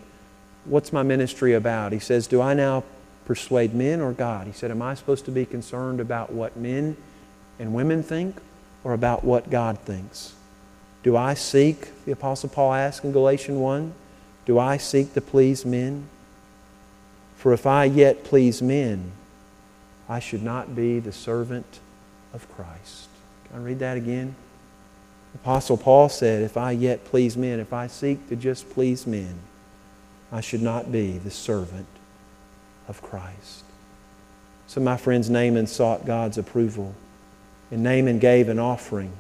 [0.66, 1.92] What's my ministry about?
[1.92, 2.84] He says, Do I now
[3.24, 4.46] persuade men or God?
[4.46, 6.96] He said, Am I supposed to be concerned about what men
[7.58, 8.36] and women think
[8.84, 10.34] or about what God thinks?
[11.02, 13.94] Do I seek, the Apostle Paul asks in Galatians 1,
[14.44, 16.08] do I seek to please men?
[17.40, 19.12] For if I yet please men,
[20.10, 21.80] I should not be the servant
[22.34, 23.08] of Christ.
[23.48, 24.34] Can I read that again?
[25.36, 29.36] Apostle Paul said, If I yet please men, if I seek to just please men,
[30.30, 31.86] I should not be the servant
[32.88, 33.64] of Christ.
[34.66, 36.94] So, my friends, Naaman sought God's approval,
[37.70, 39.12] and Naaman gave an offering,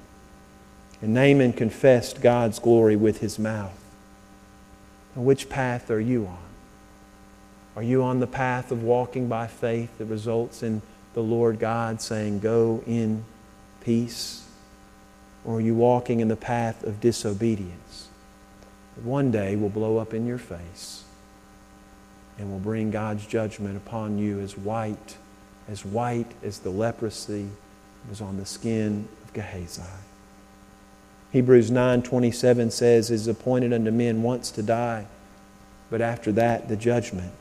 [1.00, 3.82] and Naaman confessed God's glory with his mouth.
[5.16, 6.49] Now, which path are you on?
[7.76, 10.82] Are you on the path of walking by faith that results in
[11.14, 13.24] the Lord God saying, Go in
[13.80, 14.46] peace?
[15.44, 18.08] Or are you walking in the path of disobedience
[18.96, 21.04] that one day will blow up in your face
[22.38, 25.16] and will bring God's judgment upon you as white,
[25.68, 27.48] as white as the leprosy
[28.08, 29.82] was on the skin of Gehazi?
[31.32, 35.06] Hebrews 9:27 says, "It is appointed unto men once to die,
[35.88, 37.32] but after that the judgment."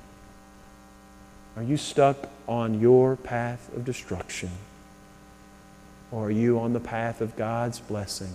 [1.59, 4.49] Are you stuck on your path of destruction?
[6.09, 8.31] Or are you on the path of God's blessing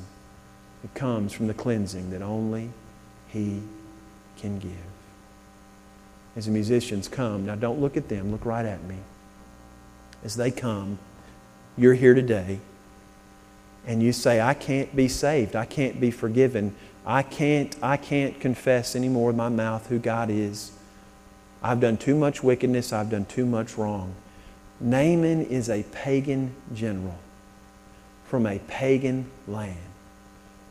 [0.82, 2.68] that comes from the cleansing that only
[3.28, 3.62] He
[4.36, 4.72] can give?
[6.36, 8.98] As the musicians come, now don't look at them, look right at me.
[10.22, 10.98] As they come,
[11.78, 12.58] you're here today
[13.86, 18.38] and you say, I can't be saved, I can't be forgiven, I can't, I can't
[18.38, 20.72] confess anymore with my mouth who God is.
[21.64, 24.14] I've done too much wickedness, I've done too much wrong.
[24.80, 27.16] Naaman is a pagan general
[28.26, 29.78] from a pagan land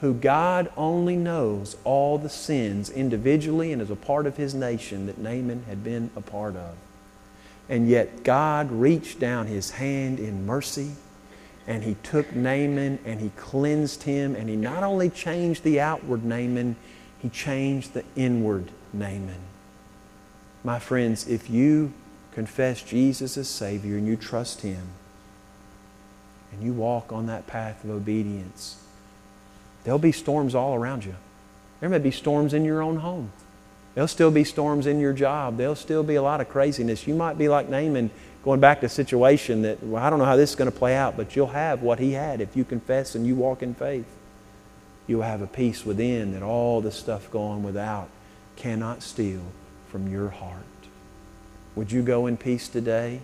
[0.01, 5.07] who God only knows all the sins individually and as a part of his nation
[5.07, 6.75] that Naaman had been a part of.
[7.69, 10.91] And yet God reached down his hand in mercy
[11.65, 16.23] and he took Naaman and he cleansed him and he not only changed the outward
[16.23, 16.75] Naaman,
[17.17, 19.52] he changed the inward Naaman.
[20.63, 21.91] My friends, if you
[22.31, 24.87] confess Jesus as Savior and you trust Him
[26.51, 28.81] and you walk on that path of obedience,
[29.83, 31.15] there'll be storms all around you.
[31.81, 33.31] There may be storms in your own home.
[33.93, 35.57] There'll still be storms in your job.
[35.57, 37.05] There'll still be a lot of craziness.
[37.05, 38.09] You might be like Naaman
[38.43, 40.77] going back to a situation that, well, I don't know how this is going to
[40.77, 43.73] play out, but you'll have what he had if you confess and you walk in
[43.73, 44.07] faith.
[45.07, 48.07] You'll have a peace within that all the stuff going without
[48.55, 49.43] cannot steal
[49.93, 50.57] from your heart.
[51.75, 53.19] Would you go in peace today?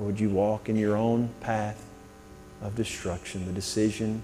[0.00, 1.80] Or would you walk in your own path
[2.60, 3.46] of destruction?
[3.46, 4.20] The decision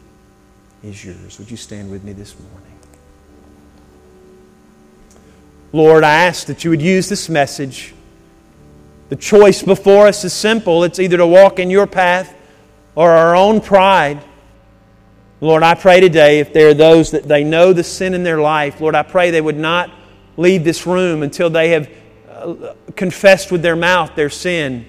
[0.82, 1.38] is yours.
[1.38, 2.78] Would you stand with me this morning?
[5.72, 7.94] Lord, I ask that you would use this message.
[9.08, 12.34] The choice before us is simple it's either to walk in your path
[12.96, 14.20] or our own pride.
[15.40, 18.40] Lord, I pray today if there are those that they know the sin in their
[18.40, 19.92] life, Lord, I pray they would not
[20.36, 21.90] leave this room until they have
[22.30, 24.86] uh, confessed with their mouth their sin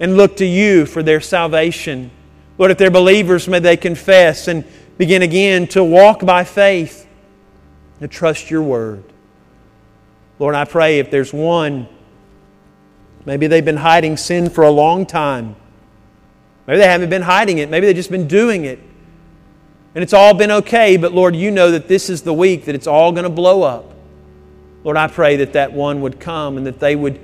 [0.00, 2.10] and look to you for their salvation.
[2.58, 4.64] Lord, if they're believers, may they confess and
[4.98, 7.08] begin again to walk by faith
[8.00, 9.04] and trust your word.
[10.38, 11.88] Lord, I pray if there's one,
[13.24, 15.56] maybe they've been hiding sin for a long time.
[16.66, 17.70] Maybe they haven't been hiding it.
[17.70, 18.78] Maybe they've just been doing it.
[19.94, 22.74] And it's all been okay, but Lord, you know that this is the week that
[22.74, 23.91] it's all going to blow up.
[24.84, 27.20] Lord, I pray that that one would come and that they would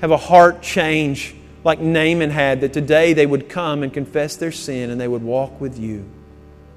[0.00, 1.34] have a heart change
[1.64, 5.22] like Naaman had, that today they would come and confess their sin and they would
[5.22, 6.08] walk with you.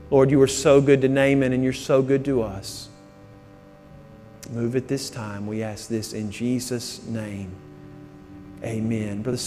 [0.09, 2.89] Lord, you are so good to Naaman and you're so good to us.
[4.51, 5.47] Move at this time.
[5.47, 7.55] We ask this in Jesus' name.
[8.63, 9.21] Amen.
[9.21, 9.37] Brother